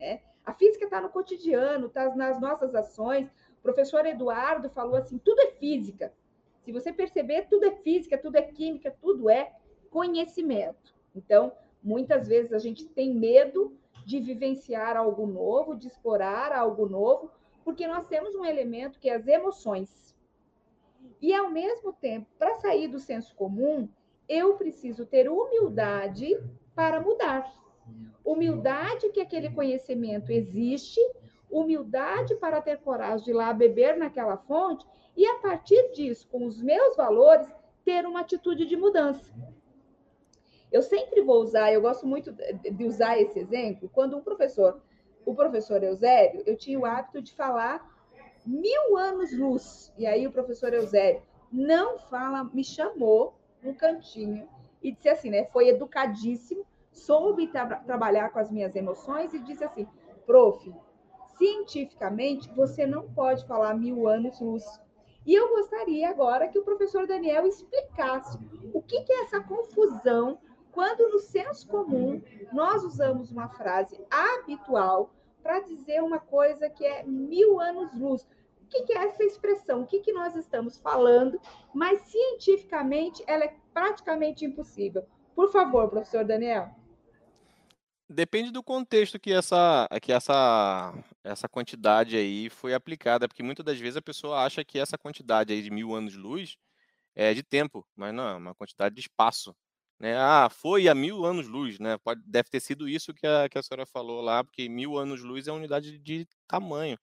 Né? 0.00 0.20
A 0.44 0.52
física 0.52 0.84
está 0.84 1.00
no 1.00 1.08
cotidiano, 1.08 1.86
está 1.86 2.14
nas 2.14 2.40
nossas 2.40 2.74
ações. 2.74 3.28
O 3.58 3.62
professor 3.62 4.04
Eduardo 4.04 4.68
falou 4.70 4.96
assim: 4.96 5.18
tudo 5.18 5.40
é 5.40 5.52
física. 5.52 6.12
Se 6.64 6.72
você 6.72 6.92
perceber, 6.92 7.46
tudo 7.48 7.66
é 7.66 7.72
física, 7.76 8.18
tudo 8.18 8.36
é 8.36 8.42
química, 8.42 8.94
tudo 9.00 9.30
é 9.30 9.52
conhecimento. 9.90 10.94
Então, 11.14 11.52
muitas 11.82 12.26
vezes 12.26 12.52
a 12.52 12.58
gente 12.58 12.86
tem 12.86 13.14
medo 13.14 13.76
de 14.04 14.20
vivenciar 14.20 14.96
algo 14.96 15.26
novo, 15.26 15.74
de 15.74 15.88
explorar 15.88 16.52
algo 16.52 16.88
novo, 16.88 17.30
porque 17.64 17.86
nós 17.86 18.06
temos 18.06 18.34
um 18.34 18.44
elemento 18.44 18.98
que 18.98 19.08
é 19.08 19.14
as 19.14 19.26
emoções. 19.26 20.14
E, 21.20 21.32
ao 21.32 21.50
mesmo 21.50 21.92
tempo, 21.92 22.26
para 22.38 22.54
sair 22.56 22.88
do 22.88 22.98
senso 22.98 23.34
comum, 23.34 23.88
eu 24.28 24.54
preciso 24.56 25.06
ter 25.06 25.28
humildade 25.30 26.38
para 26.74 27.00
mudar. 27.00 27.50
Humildade 28.24 29.10
que 29.10 29.20
aquele 29.20 29.50
conhecimento 29.50 30.30
existe, 30.30 31.00
humildade 31.50 32.34
para 32.36 32.60
ter 32.60 32.78
coragem 32.78 33.24
de 33.24 33.30
ir 33.30 33.34
lá 33.34 33.52
beber 33.52 33.96
naquela 33.96 34.36
fonte 34.36 34.86
e, 35.16 35.26
a 35.26 35.38
partir 35.38 35.92
disso, 35.92 36.28
com 36.28 36.46
os 36.46 36.60
meus 36.60 36.96
valores, 36.96 37.48
ter 37.84 38.06
uma 38.06 38.20
atitude 38.20 38.66
de 38.66 38.76
mudança. 38.76 39.32
Eu 40.74 40.82
sempre 40.82 41.22
vou 41.22 41.40
usar, 41.40 41.72
eu 41.72 41.80
gosto 41.80 42.04
muito 42.04 42.32
de 42.32 42.84
usar 42.84 43.16
esse 43.16 43.38
exemplo, 43.38 43.88
quando 43.92 44.16
um 44.16 44.20
professor, 44.20 44.82
o 45.24 45.32
professor 45.32 45.80
Eusébio, 45.80 46.42
eu 46.44 46.56
tinha 46.56 46.76
o 46.76 46.84
hábito 46.84 47.22
de 47.22 47.32
falar 47.32 47.88
mil 48.44 48.96
anos 48.96 49.32
luz. 49.38 49.94
E 49.96 50.04
aí 50.04 50.26
o 50.26 50.32
professor 50.32 50.74
Eusébio 50.74 51.22
não 51.52 51.96
fala, 52.00 52.42
me 52.52 52.64
chamou 52.64 53.34
no 53.62 53.72
cantinho 53.76 54.48
e 54.82 54.90
disse 54.90 55.08
assim, 55.08 55.30
né? 55.30 55.44
Foi 55.44 55.68
educadíssimo, 55.68 56.66
soube 56.90 57.46
tra 57.46 57.76
trabalhar 57.76 58.30
com 58.30 58.40
as 58.40 58.50
minhas 58.50 58.74
emoções 58.74 59.32
e 59.32 59.38
disse 59.38 59.62
assim, 59.62 59.86
prof, 60.26 60.74
cientificamente 61.38 62.50
você 62.50 62.84
não 62.84 63.08
pode 63.12 63.46
falar 63.46 63.74
mil 63.74 64.08
anos 64.08 64.40
luz. 64.40 64.64
E 65.24 65.34
eu 65.34 65.50
gostaria 65.50 66.10
agora 66.10 66.48
que 66.48 66.58
o 66.58 66.64
professor 66.64 67.06
Daniel 67.06 67.46
explicasse 67.46 68.36
o 68.72 68.82
que, 68.82 69.02
que 69.02 69.12
é 69.12 69.22
essa 69.22 69.40
confusão 69.40 70.40
quando 70.74 71.08
no 71.08 71.20
senso 71.20 71.66
comum 71.68 72.20
nós 72.52 72.82
usamos 72.82 73.30
uma 73.30 73.48
frase 73.48 74.04
habitual 74.10 75.14
para 75.40 75.60
dizer 75.60 76.02
uma 76.02 76.18
coisa 76.18 76.68
que 76.68 76.84
é 76.84 77.04
mil 77.04 77.60
anos-luz. 77.60 78.26
O 78.60 78.66
que, 78.66 78.92
é 78.92 79.04
essa 79.04 79.22
expressão? 79.22 79.82
O 79.82 79.86
que, 79.86 80.00
que 80.00 80.12
nós 80.12 80.34
estamos 80.34 80.76
falando? 80.78 81.40
Mas 81.72 82.00
cientificamente 82.02 83.22
ela 83.26 83.44
é 83.44 83.54
praticamente 83.72 84.44
impossível. 84.44 85.06
Por 85.34 85.52
favor, 85.52 85.88
professor 85.88 86.24
Daniel. 86.24 86.74
Depende 88.08 88.50
do 88.50 88.62
contexto 88.62 89.18
que 89.18 89.32
essa, 89.32 89.88
que 90.02 90.12
essa, 90.12 90.92
essa 91.22 91.48
quantidade 91.48 92.16
aí 92.16 92.50
foi 92.50 92.74
aplicada, 92.74 93.28
porque 93.28 93.42
muitas 93.42 93.64
das 93.64 93.78
vezes 93.78 93.96
a 93.96 94.02
pessoa 94.02 94.44
acha 94.44 94.64
que 94.64 94.78
essa 94.78 94.98
quantidade 94.98 95.52
aí 95.52 95.62
de 95.62 95.70
mil 95.70 95.94
anos-luz 95.94 96.56
é 97.14 97.32
de 97.32 97.42
tempo, 97.42 97.86
mas 97.94 98.12
não, 98.12 98.28
é 98.28 98.34
uma 98.34 98.54
quantidade 98.54 98.94
de 98.94 99.00
espaço. 99.02 99.54
Né? 100.04 100.14
Ah, 100.18 100.50
foi 100.50 100.86
a 100.86 100.94
mil 100.94 101.24
anos-luz, 101.24 101.78
né? 101.78 101.96
Pode, 101.96 102.20
deve 102.26 102.50
ter 102.50 102.60
sido 102.60 102.86
isso 102.86 103.14
que 103.14 103.26
a, 103.26 103.48
que 103.48 103.56
a 103.56 103.62
senhora 103.62 103.86
falou 103.86 104.20
lá, 104.20 104.44
porque 104.44 104.68
mil 104.68 104.98
anos-luz 104.98 105.48
é 105.48 105.52
unidade 105.52 105.98
de 105.98 106.28
tamanho. 106.46 106.98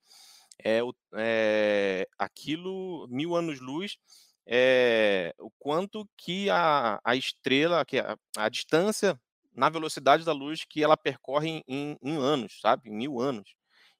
É, 0.63 0.83
o, 0.83 0.93
é 1.15 2.07
aquilo, 2.15 3.07
mil 3.09 3.35
anos-luz, 3.35 3.97
é 4.45 5.33
o 5.39 5.49
quanto 5.57 6.07
que 6.15 6.47
a, 6.51 6.99
a 7.03 7.15
estrela, 7.15 7.83
que 7.83 7.97
a, 7.97 8.15
a 8.37 8.49
distância 8.49 9.19
na 9.51 9.67
velocidade 9.67 10.23
da 10.23 10.31
luz 10.31 10.63
que 10.63 10.83
ela 10.83 10.95
percorre 10.95 11.63
em, 11.67 11.97
em 12.03 12.17
anos, 12.17 12.59
sabe? 12.61 12.87
Em 12.87 12.95
mil 12.95 13.19
anos. 13.19 13.55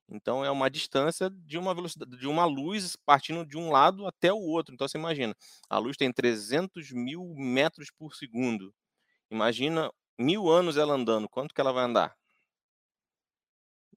Então 0.07 0.45
é 0.45 0.51
uma 0.51 0.69
distância 0.69 1.27
de 1.31 1.57
uma 1.57 1.73
velocidade, 1.73 2.15
de 2.17 2.27
uma 2.27 2.45
luz 2.45 2.95
partindo 2.97 3.43
de 3.47 3.57
um 3.57 3.71
lado 3.71 4.05
até 4.05 4.31
o 4.31 4.37
outro. 4.37 4.75
Então 4.75 4.87
você 4.87 4.99
imagina, 4.99 5.35
a 5.67 5.79
luz 5.79 5.97
tem 5.97 6.13
300 6.13 6.91
mil 6.91 7.33
metros 7.35 7.89
por 7.89 8.13
segundo. 8.13 8.71
Imagina 9.31 9.91
mil 10.19 10.49
anos 10.49 10.77
ela 10.77 10.93
andando, 10.93 11.27
quanto 11.29 11.55
que 11.55 11.61
ela 11.61 11.71
vai 11.71 11.85
andar? 11.85 12.15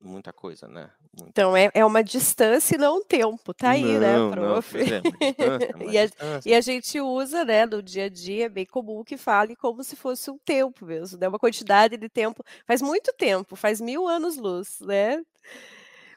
muita 0.05 0.33
coisa, 0.33 0.69
né? 0.69 0.91
Muita 1.19 1.31
Então 1.31 1.57
é, 1.57 1.71
é 1.75 1.85
uma 1.85 2.05
distância 2.05 2.75
e 2.75 2.79
não 2.79 2.99
um 2.99 3.03
tempo, 3.05 3.55
tá 3.55 3.71
aí, 3.71 3.99
né, 3.99 4.17
Não, 4.17 4.27
não, 4.27 4.31
prof? 4.31 4.71
pois 4.71 4.91
é, 4.91 5.01
distância, 5.01 5.75
E 5.91 5.99
a, 5.99 6.07
distância. 6.07 6.51
e 6.51 6.55
a 6.55 6.61
gente 6.61 7.01
usa, 7.01 7.45
né, 7.45 7.67
no 7.67 7.83
dia 7.83 8.05
a 8.05 8.09
dia, 8.09 8.47
é 8.47 8.49
bem 8.49 8.67
comum 8.67 9.03
que 9.03 9.17
fale 9.17 9.57
como 9.57 9.83
se 9.83 9.97
fosse 9.97 10.31
um 10.31 10.39
tempo 10.39 10.85
mesmo, 10.85 11.19
né? 11.19 11.27
Uma 11.29 11.39
quantidade 11.39 11.97
de 11.97 12.09
tempo. 12.09 12.45
Faz 12.67 12.83
muito 12.83 13.13
tempo, 13.17 13.57
faz 13.57 13.81
mil 13.81 14.07
anos-luz, 14.07 14.79
né? 14.81 15.23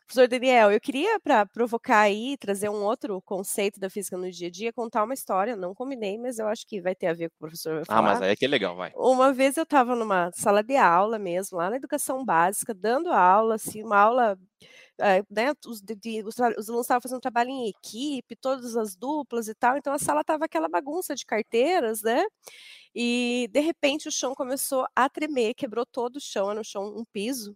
Professor 0.08 0.28
Daniel, 0.28 0.72
eu 0.72 0.80
queria, 0.80 1.20
para 1.20 1.46
provocar 1.46 2.00
aí, 2.00 2.38
trazer 2.38 2.70
um 2.70 2.82
outro 2.84 3.22
conceito 3.24 3.78
da 3.80 3.90
física 3.90 4.18
no 4.18 4.32
dia 4.32 4.48
a 4.48 4.52
dia, 4.52 4.72
contar 4.74 5.04
uma 5.04 5.14
história. 5.14 5.56
Não 5.56 5.74
combinei, 5.76 6.18
mas 6.18 6.40
eu 6.40 6.48
acho 6.48 6.66
que 6.66 6.82
vai 6.82 6.96
ter 6.96 7.08
a 7.08 7.14
ver 7.14 7.30
com 7.30 7.36
o 7.36 7.40
professor 7.40 7.76
vai 7.76 7.86
Ah, 7.88 8.02
mas 8.02 8.22
falar. 8.22 8.22
aí 8.22 8.32
é 8.32 8.36
que 8.36 8.46
é 8.46 8.48
legal, 8.48 8.76
vai. 8.76 8.96
Uma 8.96 9.34
vez 9.34 9.58
eu 9.58 9.64
estava 9.64 9.96
numa 9.96 10.32
sala 10.34 10.64
de 10.64 10.76
aula 10.78 11.20
mesmo, 11.20 11.58
lá 11.60 11.70
na 11.70 11.78
educação 11.78 12.26
básica, 12.26 12.74
dando 12.74 13.12
aula, 13.14 13.56
assim, 13.56 13.84
uma 13.84 13.98
aula, 13.98 14.38
eh, 15.02 15.24
né, 15.30 15.54
os, 15.68 15.82
de- 15.82 15.96
de- 15.96 16.24
os 16.24 16.36
os 16.38 16.70
alunos 16.70 16.86
estavam 16.86 17.02
fazendo 17.02 17.22
trabalho 17.22 17.50
em 17.52 17.70
equipe, 17.70 18.36
todas 18.38 18.76
as 18.78 18.96
duplas 18.96 19.48
e 19.50 19.56
tal, 19.56 19.78
então 19.78 19.94
a 19.94 20.00
sala 20.00 20.22
estava 20.22 20.46
aquela 20.46 20.70
bagunça 20.70 21.16
de 21.16 21.26
carteiras, 21.26 22.02
né? 22.04 22.24
E 22.96 23.48
de 23.52 23.60
repente 23.62 24.08
o 24.08 24.12
chão 24.12 24.34
começou 24.36 24.86
a 24.96 25.10
tremer, 25.10 25.54
quebrou 25.56 25.86
todo 25.86 26.18
o 26.18 26.22
chão, 26.22 26.52
era 26.52 26.60
um 26.60 26.64
chão, 26.64 26.84
um 26.98 27.06
piso. 27.14 27.56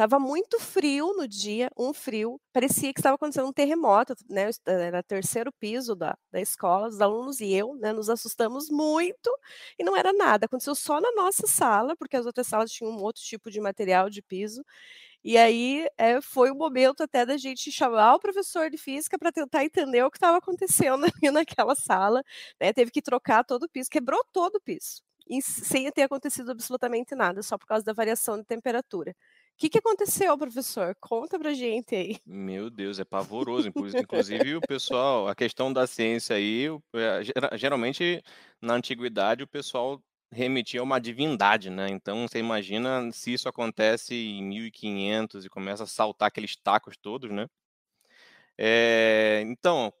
Tava 0.00 0.18
muito 0.18 0.58
frio 0.58 1.12
no 1.14 1.28
dia, 1.28 1.70
um 1.76 1.92
frio, 1.92 2.40
parecia 2.54 2.90
que 2.90 3.00
estava 3.00 3.16
acontecendo 3.16 3.48
um 3.48 3.52
terremoto, 3.52 4.14
né? 4.30 4.48
Era 4.64 5.02
terceiro 5.02 5.52
piso 5.60 5.94
da, 5.94 6.16
da 6.32 6.40
escola, 6.40 6.88
os 6.88 7.02
alunos 7.02 7.38
e 7.40 7.52
eu, 7.52 7.74
né? 7.76 7.92
Nos 7.92 8.08
assustamos 8.08 8.70
muito 8.70 9.30
e 9.78 9.84
não 9.84 9.94
era 9.94 10.10
nada. 10.14 10.46
Aconteceu 10.46 10.74
só 10.74 11.02
na 11.02 11.12
nossa 11.12 11.46
sala, 11.46 11.94
porque 11.96 12.16
as 12.16 12.24
outras 12.24 12.46
salas 12.46 12.72
tinham 12.72 12.90
um 12.90 13.02
outro 13.02 13.22
tipo 13.22 13.50
de 13.50 13.60
material 13.60 14.08
de 14.08 14.22
piso. 14.22 14.64
E 15.24 15.36
aí 15.38 15.86
eh, 15.98 16.20
foi 16.22 16.50
o 16.50 16.54
momento 16.56 17.02
até 17.02 17.26
da 17.26 17.36
gente 17.36 17.70
chamar 17.72 18.14
o 18.14 18.20
professor 18.20 18.70
de 18.70 18.78
física 18.78 19.18
para 19.18 19.32
tentar 19.32 19.64
entender 19.64 20.02
o 20.04 20.10
que 20.10 20.16
estava 20.18 20.38
acontecendo 20.38 21.04
ali 21.22 21.30
naquela 21.32 21.74
sala. 21.74 22.22
né, 22.60 22.72
Teve 22.72 22.90
que 22.90 23.02
trocar 23.02 23.44
todo 23.44 23.64
o 23.64 23.68
piso, 23.68 23.90
quebrou 23.90 24.22
todo 24.32 24.56
o 24.56 24.60
piso. 24.60 25.02
sem 25.42 25.90
ter 25.92 26.02
acontecido 26.04 26.50
absolutamente 26.52 27.14
nada, 27.14 27.42
só 27.42 27.58
por 27.58 27.66
causa 27.66 27.84
da 27.84 27.92
variação 27.92 28.38
de 28.38 28.44
temperatura. 28.44 29.14
O 29.60 29.62
que, 29.62 29.68
que 29.68 29.78
aconteceu, 29.78 30.38
professor? 30.38 30.96
Conta 30.98 31.38
pra 31.38 31.52
gente 31.52 31.94
aí. 31.94 32.16
Meu 32.24 32.70
Deus, 32.70 32.98
é 32.98 33.04
pavoroso. 33.04 33.68
inclu- 33.68 33.88
Inclusive, 34.00 34.56
o 34.56 34.62
pessoal, 34.62 35.28
a 35.28 35.34
questão 35.34 35.70
da 35.70 35.86
ciência 35.86 36.34
aí, 36.34 36.68
é, 36.94 37.22
gera- 37.22 37.58
geralmente 37.58 38.22
na 38.58 38.72
antiguidade 38.72 39.42
o 39.42 39.46
pessoal 39.46 40.02
remetia 40.32 40.80
a 40.80 40.82
uma 40.82 40.98
divindade, 40.98 41.68
né? 41.68 41.88
Então, 41.90 42.26
você 42.26 42.38
imagina 42.38 43.12
se 43.12 43.34
isso 43.34 43.50
acontece 43.50 44.14
em 44.14 44.42
1500 44.42 45.44
e 45.44 45.50
começa 45.50 45.82
a 45.84 45.86
saltar 45.86 46.28
aqueles 46.28 46.56
tacos 46.56 46.96
todos, 46.96 47.30
né? 47.30 47.46
É, 48.58 49.42
então, 49.46 49.92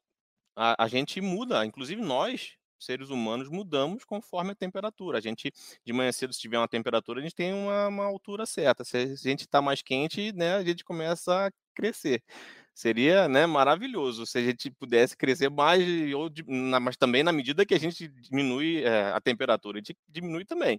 a, 0.56 0.84
a 0.84 0.88
gente 0.88 1.20
muda, 1.20 1.64
inclusive 1.66 2.02
nós, 2.02 2.54
seres 2.80 3.10
humanos, 3.10 3.48
mudamos 3.48 4.04
conforme 4.04 4.52
a 4.52 4.54
temperatura. 4.54 5.18
A 5.18 5.20
gente, 5.20 5.52
de 5.84 5.92
manhã 5.92 6.10
cedo, 6.12 6.32
se 6.32 6.40
tiver 6.40 6.58
uma 6.58 6.68
temperatura, 6.68 7.20
a 7.20 7.22
gente 7.22 7.34
tem 7.34 7.52
uma, 7.52 7.88
uma 7.88 8.04
altura 8.04 8.46
certa. 8.46 8.84
Se 8.84 8.96
a 8.96 9.06
gente 9.06 9.42
está 9.42 9.60
mais 9.62 9.82
quente, 9.82 10.32
né, 10.32 10.56
a 10.56 10.64
gente 10.64 10.84
começa 10.84 11.46
a 11.46 11.50
crescer. 11.74 12.22
Seria 12.74 13.28
né, 13.28 13.46
maravilhoso 13.46 14.26
se 14.26 14.38
a 14.38 14.42
gente 14.42 14.70
pudesse 14.70 15.16
crescer 15.16 15.50
mais, 15.50 15.84
ou 16.14 16.30
mas 16.80 16.96
também 16.96 17.22
na 17.22 17.32
medida 17.32 17.66
que 17.66 17.74
a 17.74 17.80
gente 17.80 18.08
diminui 18.08 18.82
é, 18.84 19.10
a 19.12 19.20
temperatura, 19.20 19.78
a 19.78 19.80
gente 19.80 19.96
diminui 20.08 20.44
também. 20.44 20.76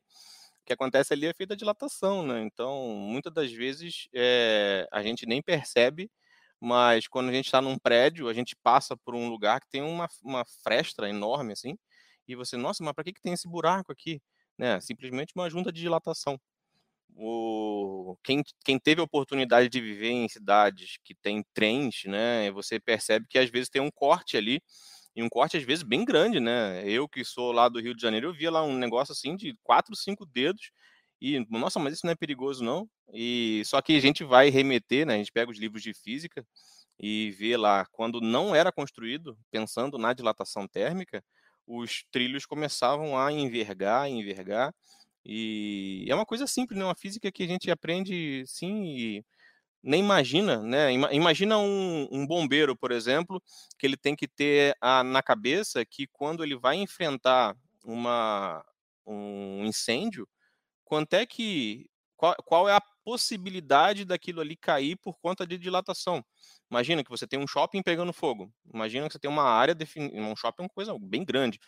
O 0.61 0.65
que 0.65 0.73
acontece 0.73 1.13
ali 1.13 1.27
é 1.27 1.33
feita 1.33 1.53
a 1.53 1.57
dilatação, 1.57 2.23
né? 2.25 2.41
Então, 2.43 2.87
muitas 2.95 3.33
das 3.33 3.51
vezes 3.51 4.07
é, 4.13 4.87
a 4.91 5.01
gente 5.03 5.25
nem 5.25 5.41
percebe 5.41 6.09
mas 6.61 7.07
quando 7.07 7.29
a 7.29 7.33
gente 7.33 7.45
está 7.45 7.59
num 7.59 7.77
prédio, 7.77 8.27
a 8.29 8.33
gente 8.33 8.55
passa 8.55 8.95
por 8.95 9.15
um 9.15 9.27
lugar 9.27 9.59
que 9.59 9.67
tem 9.67 9.81
uma, 9.81 10.07
uma 10.23 10.45
fresta 10.63 11.09
enorme, 11.09 11.53
assim, 11.53 11.75
e 12.31 12.35
você, 12.35 12.57
nossa, 12.57 12.83
mas 12.83 12.93
para 12.93 13.03
que, 13.03 13.13
que 13.13 13.21
tem 13.21 13.33
esse 13.33 13.47
buraco 13.47 13.91
aqui? 13.91 14.21
Né? 14.57 14.79
Simplesmente 14.81 15.33
uma 15.35 15.49
junta 15.49 15.71
de 15.71 15.81
dilatação. 15.81 16.39
O, 17.15 18.15
quem, 18.23 18.41
quem 18.63 18.79
teve 18.79 19.01
a 19.01 19.03
oportunidade 19.03 19.69
de 19.69 19.81
viver 19.81 20.11
em 20.11 20.29
cidades 20.29 20.97
que 21.03 21.13
tem 21.13 21.43
trens, 21.53 22.03
né, 22.05 22.49
você 22.51 22.79
percebe 22.79 23.27
que 23.29 23.37
às 23.37 23.49
vezes 23.49 23.69
tem 23.69 23.81
um 23.81 23.91
corte 23.91 24.37
ali, 24.37 24.61
e 25.15 25.21
um 25.21 25.29
corte 25.29 25.57
às 25.57 25.63
vezes 25.63 25.83
bem 25.83 26.05
grande, 26.05 26.39
né? 26.39 26.83
Eu 26.87 27.07
que 27.07 27.23
sou 27.25 27.51
lá 27.51 27.67
do 27.67 27.81
Rio 27.81 27.93
de 27.93 28.01
Janeiro, 28.01 28.27
eu 28.27 28.33
via 28.33 28.49
lá 28.49 28.63
um 28.63 28.77
negócio 28.77 29.11
assim 29.11 29.35
de 29.35 29.55
quatro, 29.63 29.95
cinco 29.95 30.25
dedos, 30.25 30.71
e, 31.21 31.45
nossa, 31.49 31.79
mas 31.79 31.93
isso 31.93 32.05
não 32.05 32.13
é 32.13 32.15
perigoso, 32.15 32.63
não. 32.63 32.89
E 33.13 33.61
só 33.65 33.81
que 33.81 33.95
a 33.95 33.99
gente 33.99 34.23
vai 34.23 34.49
remeter, 34.49 35.05
né? 35.05 35.15
A 35.15 35.17
gente 35.17 35.31
pega 35.31 35.51
os 35.51 35.59
livros 35.59 35.83
de 35.83 35.93
física 35.93 36.45
e 36.99 37.31
vê 37.31 37.57
lá 37.57 37.85
quando 37.91 38.21
não 38.21 38.55
era 38.55 38.71
construído, 38.71 39.37
pensando 39.51 39.97
na 39.97 40.13
dilatação 40.13 40.67
térmica, 40.67 41.23
os 41.79 42.03
trilhos 42.11 42.45
começavam 42.45 43.17
a 43.17 43.31
envergar, 43.31 44.09
envergar. 44.09 44.73
E 45.25 46.05
é 46.09 46.15
uma 46.15 46.25
coisa 46.25 46.47
simples, 46.47 46.79
né? 46.79 46.85
Uma 46.85 46.95
física 46.95 47.31
que 47.31 47.43
a 47.43 47.47
gente 47.47 47.69
aprende 47.71 48.43
sim 48.47 48.83
e 48.97 49.25
nem 49.83 49.99
imagina, 50.01 50.61
né? 50.61 50.91
Ima- 50.93 51.13
Imagina 51.13 51.57
um, 51.57 52.07
um 52.11 52.27
bombeiro, 52.27 52.75
por 52.77 52.91
exemplo, 52.91 53.41
que 53.79 53.85
ele 53.87 53.97
tem 53.97 54.15
que 54.15 54.27
ter 54.27 54.75
a, 54.81 55.03
na 55.03 55.23
cabeça 55.23 55.83
que 55.85 56.07
quando 56.07 56.43
ele 56.43 56.55
vai 56.57 56.75
enfrentar 56.77 57.55
uma, 57.83 58.63
um 59.07 59.65
incêndio, 59.65 60.27
quanto 60.85 61.13
é 61.15 61.25
que 61.25 61.87
qual, 62.17 62.35
qual 62.45 62.69
é 62.69 62.75
a 62.75 62.81
possibilidade 63.03 64.05
daquilo 64.05 64.41
ali 64.41 64.55
cair 64.57 64.97
por 64.97 65.17
conta 65.19 65.45
de 65.47 65.57
dilatação? 65.57 66.23
Imagina 66.71 67.03
que 67.03 67.09
você 67.09 67.27
tem 67.27 67.39
um 67.39 67.47
shopping 67.47 67.81
pegando 67.83 68.13
fogo. 68.13 68.51
Imagina 68.73 69.07
que 69.07 69.13
você 69.13 69.19
tem 69.19 69.29
uma 69.29 69.43
área 69.43 69.75
defini- 69.75 70.19
um 70.21 70.35
shopping 70.35 70.63
é 70.63 70.65
uma 70.65 70.69
coisa 70.69 70.95
bem 70.99 71.25
grande, 71.25 71.59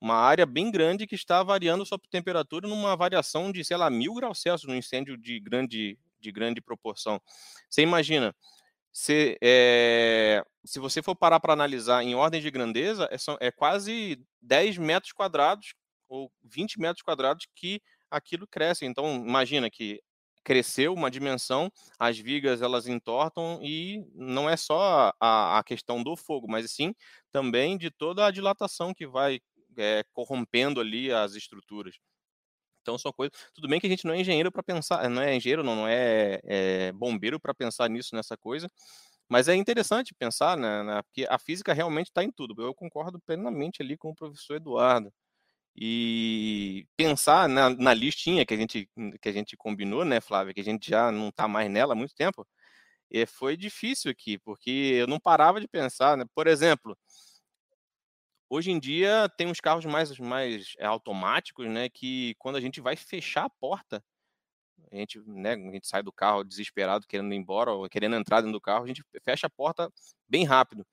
uma 0.00 0.14
área 0.16 0.46
bem 0.46 0.70
grande 0.70 1.06
que 1.06 1.14
está 1.16 1.42
variando 1.42 1.84
sua 1.86 1.98
temperatura 2.10 2.68
numa 2.68 2.96
variação 2.96 3.52
de, 3.52 3.64
sei 3.64 3.76
lá, 3.76 3.90
mil 3.90 4.14
graus 4.14 4.40
Celsius 4.40 4.68
num 4.70 4.76
incêndio 4.78 5.16
de 5.16 5.40
grande 5.40 5.98
de 6.20 6.30
grande 6.30 6.60
proporção. 6.60 7.20
Você 7.68 7.82
imagina 7.82 8.32
se, 8.92 9.38
é, 9.42 10.42
se 10.64 10.78
você 10.78 11.02
for 11.02 11.16
parar 11.16 11.40
para 11.40 11.52
analisar 11.52 12.02
em 12.02 12.14
ordem 12.14 12.40
de 12.40 12.50
grandeza, 12.50 13.08
é, 13.10 13.18
são- 13.18 13.38
é 13.40 13.50
quase 13.50 14.20
10 14.40 14.76
metros 14.78 15.12
quadrados 15.12 15.74
ou 16.08 16.30
20 16.42 16.78
metros 16.80 17.02
quadrados 17.02 17.46
que 17.56 17.80
aquilo 18.10 18.46
cresce. 18.46 18.84
Então, 18.84 19.16
imagina 19.26 19.70
que 19.70 20.00
cresceu 20.44 20.92
uma 20.94 21.10
dimensão, 21.10 21.70
as 21.98 22.18
vigas 22.18 22.62
elas 22.62 22.86
entortam 22.86 23.60
e 23.62 24.04
não 24.14 24.48
é 24.48 24.56
só 24.56 25.12
a, 25.20 25.58
a 25.58 25.64
questão 25.64 26.02
do 26.02 26.16
fogo, 26.16 26.46
mas 26.48 26.70
sim 26.72 26.94
também 27.30 27.78
de 27.78 27.90
toda 27.90 28.26
a 28.26 28.30
dilatação 28.30 28.94
que 28.94 29.06
vai 29.06 29.40
é, 29.76 30.04
corrompendo 30.12 30.80
ali 30.80 31.12
as 31.12 31.34
estruturas. 31.34 31.96
Então 32.82 32.98
são 32.98 33.12
coisas. 33.12 33.32
Tudo 33.54 33.68
bem 33.68 33.80
que 33.80 33.86
a 33.86 33.90
gente 33.90 34.04
não 34.06 34.14
é 34.14 34.20
engenheiro 34.20 34.50
para 34.52 34.62
pensar, 34.62 35.08
não 35.08 35.22
é 35.22 35.34
engenheiro, 35.36 35.62
não, 35.62 35.76
não 35.76 35.88
é, 35.88 36.40
é 36.44 36.92
bombeiro 36.92 37.40
para 37.40 37.54
pensar 37.54 37.88
nisso, 37.88 38.14
nessa 38.14 38.36
coisa. 38.36 38.68
Mas 39.28 39.48
é 39.48 39.54
interessante 39.54 40.14
pensar, 40.14 40.56
né, 40.58 40.82
né, 40.82 41.02
porque 41.02 41.26
a 41.28 41.38
física 41.38 41.72
realmente 41.72 42.08
está 42.08 42.22
em 42.24 42.30
tudo. 42.32 42.60
Eu 42.62 42.74
concordo 42.74 43.20
plenamente 43.20 43.82
ali 43.82 43.96
com 43.96 44.10
o 44.10 44.14
professor 44.14 44.56
Eduardo. 44.56 45.12
E 45.74 46.86
pensar 46.96 47.48
na, 47.48 47.70
na 47.70 47.94
listinha 47.94 48.44
que 48.44 48.54
a, 48.54 48.56
gente, 48.56 48.88
que 49.20 49.28
a 49.28 49.32
gente 49.32 49.56
combinou, 49.56 50.04
né, 50.04 50.20
Flávia, 50.20 50.52
que 50.54 50.60
a 50.60 50.64
gente 50.64 50.90
já 50.90 51.10
não 51.10 51.28
está 51.30 51.48
mais 51.48 51.70
nela 51.70 51.94
há 51.94 51.96
muito 51.96 52.14
tempo, 52.14 52.46
e 53.10 53.26
foi 53.26 53.56
difícil 53.56 54.10
aqui, 54.10 54.38
porque 54.38 54.70
eu 54.70 55.06
não 55.06 55.20
parava 55.20 55.60
de 55.60 55.68
pensar, 55.68 56.16
né? 56.16 56.24
Por 56.34 56.46
exemplo, 56.46 56.96
hoje 58.48 58.70
em 58.70 58.78
dia 58.78 59.28
tem 59.36 59.46
uns 59.46 59.60
carros 59.60 59.84
mais, 59.86 60.18
mais 60.18 60.74
é, 60.78 60.86
automáticos, 60.86 61.66
né, 61.68 61.88
que 61.88 62.34
quando 62.38 62.56
a 62.56 62.60
gente 62.60 62.80
vai 62.80 62.96
fechar 62.96 63.44
a 63.46 63.50
porta, 63.50 64.04
a 64.90 64.96
gente, 64.96 65.20
né, 65.26 65.54
a 65.54 65.72
gente 65.72 65.86
sai 65.86 66.02
do 66.02 66.12
carro 66.12 66.44
desesperado, 66.44 67.06
querendo 67.06 67.32
ir 67.32 67.36
embora, 67.36 67.72
ou 67.72 67.88
querendo 67.88 68.16
entrar 68.16 68.40
dentro 68.40 68.52
do 68.52 68.60
carro, 68.60 68.84
a 68.84 68.88
gente 68.88 69.02
fecha 69.22 69.46
a 69.46 69.50
porta 69.50 69.90
bem 70.28 70.44
rápido. 70.44 70.86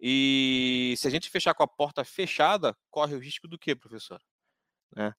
E 0.00 0.94
se 0.96 1.06
a 1.06 1.10
gente 1.10 1.28
fechar 1.28 1.52
com 1.54 1.62
a 1.62 1.68
porta 1.68 2.04
fechada, 2.04 2.74
corre 2.90 3.14
o 3.14 3.18
risco 3.18 3.46
do 3.46 3.58
quê, 3.58 3.74
professor? 3.74 4.20
Né? 4.96 5.14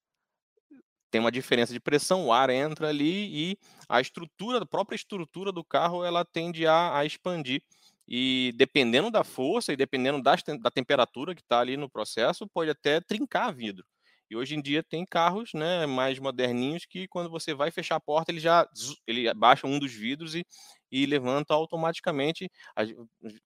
Tem 1.11 1.21
uma 1.21 1.31
diferença 1.31 1.73
de 1.73 1.79
pressão, 1.79 2.25
o 2.25 2.33
ar 2.33 2.49
entra 2.49 2.87
ali 2.87 3.51
e 3.51 3.57
a 3.87 4.01
estrutura, 4.01 4.59
a 4.59 4.65
própria 4.65 4.95
estrutura 4.95 5.51
do 5.51 5.63
carro, 5.63 6.03
ela 6.03 6.25
tende 6.25 6.65
a, 6.65 6.97
a 6.97 7.05
expandir. 7.05 7.61
E 8.07 8.53
dependendo 8.55 9.11
da 9.11 9.23
força 9.23 9.71
e 9.71 9.77
dependendo 9.77 10.21
das, 10.21 10.41
da 10.59 10.71
temperatura 10.71 11.35
que 11.35 11.41
está 11.41 11.59
ali 11.59 11.77
no 11.77 11.89
processo, 11.89 12.47
pode 12.47 12.71
até 12.71 12.99
trincar 12.99 13.53
vidro. 13.53 13.85
E 14.29 14.35
hoje 14.35 14.55
em 14.55 14.61
dia 14.61 14.81
tem 14.81 15.05
carros 15.05 15.51
né, 15.53 15.85
mais 15.85 16.17
moderninhos 16.17 16.85
que 16.85 17.05
quando 17.09 17.29
você 17.29 17.53
vai 17.53 17.69
fechar 17.69 17.97
a 17.97 17.99
porta, 17.99 18.31
ele 18.31 18.39
já 18.39 18.65
ele 19.05 19.31
baixa 19.33 19.67
um 19.67 19.77
dos 19.77 19.91
vidros 19.91 20.33
e, 20.33 20.45
e 20.91 21.05
levanta 21.05 21.53
automaticamente. 21.53 22.51
A, 22.75 22.81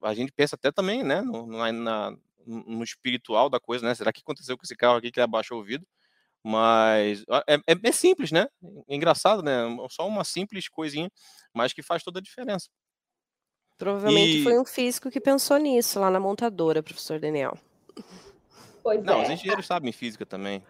a 0.10 0.14
gente 0.14 0.32
pensa 0.32 0.56
até 0.56 0.72
também 0.72 1.04
né, 1.04 1.22
no, 1.22 1.46
na- 1.48 1.72
na- 1.72 2.18
no 2.46 2.84
espiritual 2.84 3.50
da 3.50 3.60
coisa, 3.60 3.86
né? 3.86 3.94
Será 3.96 4.12
que 4.12 4.22
aconteceu 4.22 4.58
com 4.58 4.64
esse 4.64 4.76
carro 4.76 4.98
aqui 4.98 5.12
que 5.12 5.20
ele 5.20 5.24
abaixou 5.26 5.60
o 5.60 5.64
vidro? 5.64 5.88
Mas 6.44 7.24
é, 7.48 7.56
é, 7.56 7.76
é 7.84 7.92
simples, 7.92 8.32
né? 8.32 8.48
É 8.88 8.96
engraçado, 8.96 9.42
né? 9.42 9.64
Só 9.90 10.08
uma 10.08 10.24
simples 10.24 10.70
coisinha, 10.70 11.12
mas 11.54 11.74
que 11.74 11.82
faz 11.82 12.04
toda 12.04 12.20
a 12.20 12.22
diferença. 12.22 12.70
Provavelmente 13.78 14.38
e... 14.40 14.44
foi 14.44 14.60
um 14.60 14.66
físico 14.66 15.10
que 15.10 15.20
pensou 15.20 15.58
nisso 15.58 16.00
lá 16.00 16.10
na 16.10 16.20
montadora, 16.20 16.84
professor 16.84 17.20
Daniel. 17.20 17.58
Pois 18.84 19.04
Não, 19.04 19.22
é. 19.22 19.24
os 19.24 19.30
engenheiros 19.32 19.66
sabem 19.66 19.92
física 19.92 20.26
também. 20.26 20.64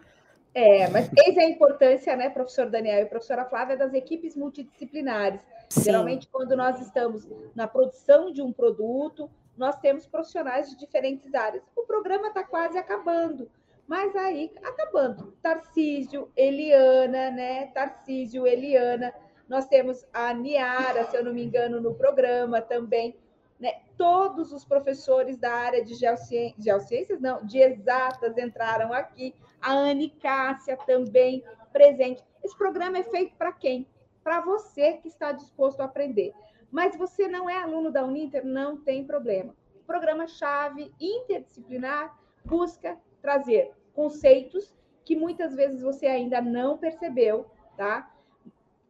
É, 0.58 0.88
mas 0.88 1.10
eis 1.18 1.36
a 1.36 1.44
importância, 1.44 2.16
né, 2.16 2.30
professor 2.30 2.70
Daniel 2.70 3.02
e 3.02 3.04
professora 3.04 3.44
Flávia, 3.44 3.76
das 3.76 3.92
equipes 3.92 4.34
multidisciplinares. 4.34 5.38
Sim. 5.68 5.82
Geralmente, 5.82 6.26
quando 6.32 6.56
nós 6.56 6.80
estamos 6.80 7.28
na 7.54 7.68
produção 7.68 8.32
de 8.32 8.40
um 8.40 8.50
produto, 8.50 9.30
nós 9.54 9.76
temos 9.80 10.06
profissionais 10.06 10.70
de 10.70 10.78
diferentes 10.78 11.34
áreas. 11.34 11.62
O 11.76 11.82
programa 11.82 12.28
está 12.28 12.42
quase 12.42 12.78
acabando, 12.78 13.50
mas 13.86 14.16
aí 14.16 14.50
acabando. 14.64 15.36
Tarcísio, 15.42 16.32
Eliana, 16.34 17.30
né? 17.32 17.66
Tarcísio, 17.66 18.46
Eliana. 18.46 19.12
Nós 19.46 19.66
temos 19.66 20.06
a 20.10 20.32
Niara, 20.32 21.04
se 21.04 21.18
eu 21.18 21.22
não 21.22 21.34
me 21.34 21.44
engano, 21.44 21.82
no 21.82 21.94
programa 21.94 22.62
também. 22.62 23.14
Né? 23.58 23.80
Todos 23.96 24.52
os 24.52 24.64
professores 24.64 25.38
da 25.38 25.52
área 25.52 25.84
de 25.84 25.94
geociências, 25.94 26.62
geociências, 26.62 27.20
não, 27.20 27.44
de 27.44 27.58
exatas 27.58 28.36
entraram 28.36 28.92
aqui. 28.92 29.34
A 29.60 29.72
Anne 29.72 30.10
Cássia 30.10 30.76
também 30.76 31.42
presente. 31.72 32.22
Esse 32.42 32.56
programa 32.56 32.98
é 32.98 33.02
feito 33.02 33.34
para 33.36 33.52
quem? 33.52 33.86
Para 34.22 34.40
você 34.40 34.94
que 34.94 35.08
está 35.08 35.32
disposto 35.32 35.80
a 35.80 35.84
aprender. 35.84 36.32
Mas 36.70 36.96
você 36.96 37.28
não 37.28 37.48
é 37.48 37.56
aluno 37.56 37.90
da 37.90 38.04
Uninter? 38.04 38.44
Não 38.44 38.76
tem 38.76 39.04
problema. 39.04 39.54
O 39.76 39.84
programa-chave 39.86 40.92
interdisciplinar 41.00 42.18
busca 42.44 42.98
trazer 43.22 43.72
conceitos 43.94 44.74
que 45.04 45.16
muitas 45.16 45.54
vezes 45.54 45.80
você 45.80 46.06
ainda 46.06 46.40
não 46.40 46.76
percebeu, 46.76 47.46
tá? 47.76 48.12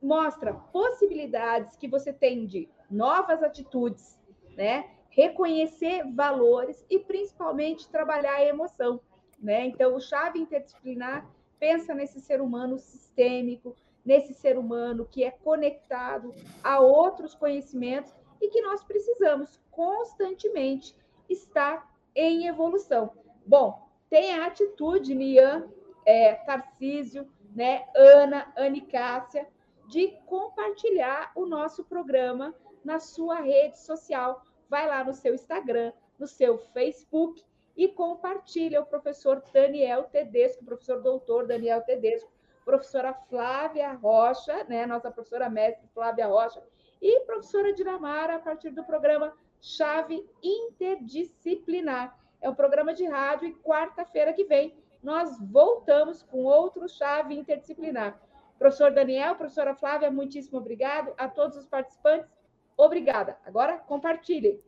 Mostra 0.02 0.54
possibilidades 0.54 1.76
que 1.76 1.86
você 1.86 2.12
tem 2.12 2.46
de 2.46 2.68
novas 2.90 3.42
atitudes, 3.42 4.15
né? 4.56 4.88
Reconhecer 5.10 6.04
valores 6.12 6.84
e 6.90 6.98
principalmente 6.98 7.88
trabalhar 7.88 8.36
a 8.36 8.44
emoção, 8.44 9.00
né? 9.38 9.66
Então, 9.66 9.94
o 9.94 10.00
chave 10.00 10.38
interdisciplinar 10.38 11.28
pensa 11.58 11.94
nesse 11.94 12.20
ser 12.20 12.40
humano 12.40 12.78
sistêmico, 12.78 13.74
nesse 14.04 14.34
ser 14.34 14.58
humano 14.58 15.06
que 15.10 15.24
é 15.24 15.30
conectado 15.30 16.34
a 16.62 16.78
outros 16.80 17.34
conhecimentos 17.34 18.14
e 18.40 18.48
que 18.48 18.60
nós 18.60 18.82
precisamos 18.84 19.60
constantemente 19.70 20.94
estar 21.28 21.90
em 22.14 22.46
evolução. 22.46 23.12
Bom, 23.44 23.86
tem 24.08 24.34
a 24.34 24.46
atitude, 24.46 25.14
Nian, 25.14 25.68
é, 26.04 26.34
Tarcísio, 26.34 27.28
né, 27.54 27.86
Ana, 27.94 28.52
Anicácia, 28.56 29.48
de 29.88 30.08
compartilhar 30.26 31.32
o 31.34 31.46
nosso 31.46 31.84
programa 31.84 32.54
na 32.84 33.00
sua 33.00 33.40
rede 33.40 33.78
social. 33.78 34.44
Vai 34.68 34.86
lá 34.86 35.04
no 35.04 35.14
seu 35.14 35.34
Instagram, 35.34 35.92
no 36.18 36.26
seu 36.26 36.58
Facebook 36.58 37.42
e 37.76 37.88
compartilha 37.88 38.80
o 38.80 38.86
professor 38.86 39.42
Daniel 39.52 40.04
Tedesco, 40.04 40.64
professor 40.64 41.02
doutor 41.02 41.46
Daniel 41.46 41.82
Tedesco, 41.82 42.30
professora 42.64 43.12
Flávia 43.28 43.92
Rocha, 43.92 44.64
né, 44.64 44.86
nossa 44.86 45.10
professora 45.10 45.48
mestre 45.48 45.86
Flávia 45.92 46.26
Rocha, 46.26 46.62
e 47.00 47.20
professora 47.20 47.72
Dinamara, 47.72 48.36
a 48.36 48.38
partir 48.38 48.70
do 48.70 48.82
programa 48.82 49.32
Chave 49.60 50.28
Interdisciplinar. 50.42 52.18
É 52.40 52.48
um 52.48 52.54
programa 52.54 52.94
de 52.94 53.06
rádio 53.06 53.48
e 53.48 53.54
quarta-feira 53.54 54.32
que 54.32 54.44
vem 54.44 54.74
nós 55.02 55.38
voltamos 55.40 56.22
com 56.22 56.44
outro 56.44 56.88
Chave 56.88 57.38
Interdisciplinar. 57.38 58.20
Professor 58.58 58.90
Daniel, 58.90 59.36
professora 59.36 59.74
Flávia, 59.74 60.10
muitíssimo 60.10 60.58
obrigado. 60.58 61.12
A 61.18 61.28
todos 61.28 61.56
os 61.56 61.66
participantes, 61.66 62.28
obrigada. 62.76 63.36
Agora 63.46 63.78
compartilhem. 63.78 64.60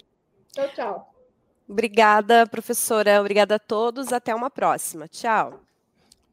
Tchau, 0.53 0.69
tchau. 0.75 1.15
Obrigada, 1.69 2.47
professora. 2.47 3.21
Obrigada 3.21 3.57
a 3.57 3.59
todos. 3.59 4.13
Até 4.13 4.35
uma 4.35 4.51
próxima. 4.51 5.07
Tchau. 5.07 5.61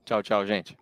Tchau, 0.05 0.23
tchau, 0.23 0.45
gente. 0.45 0.77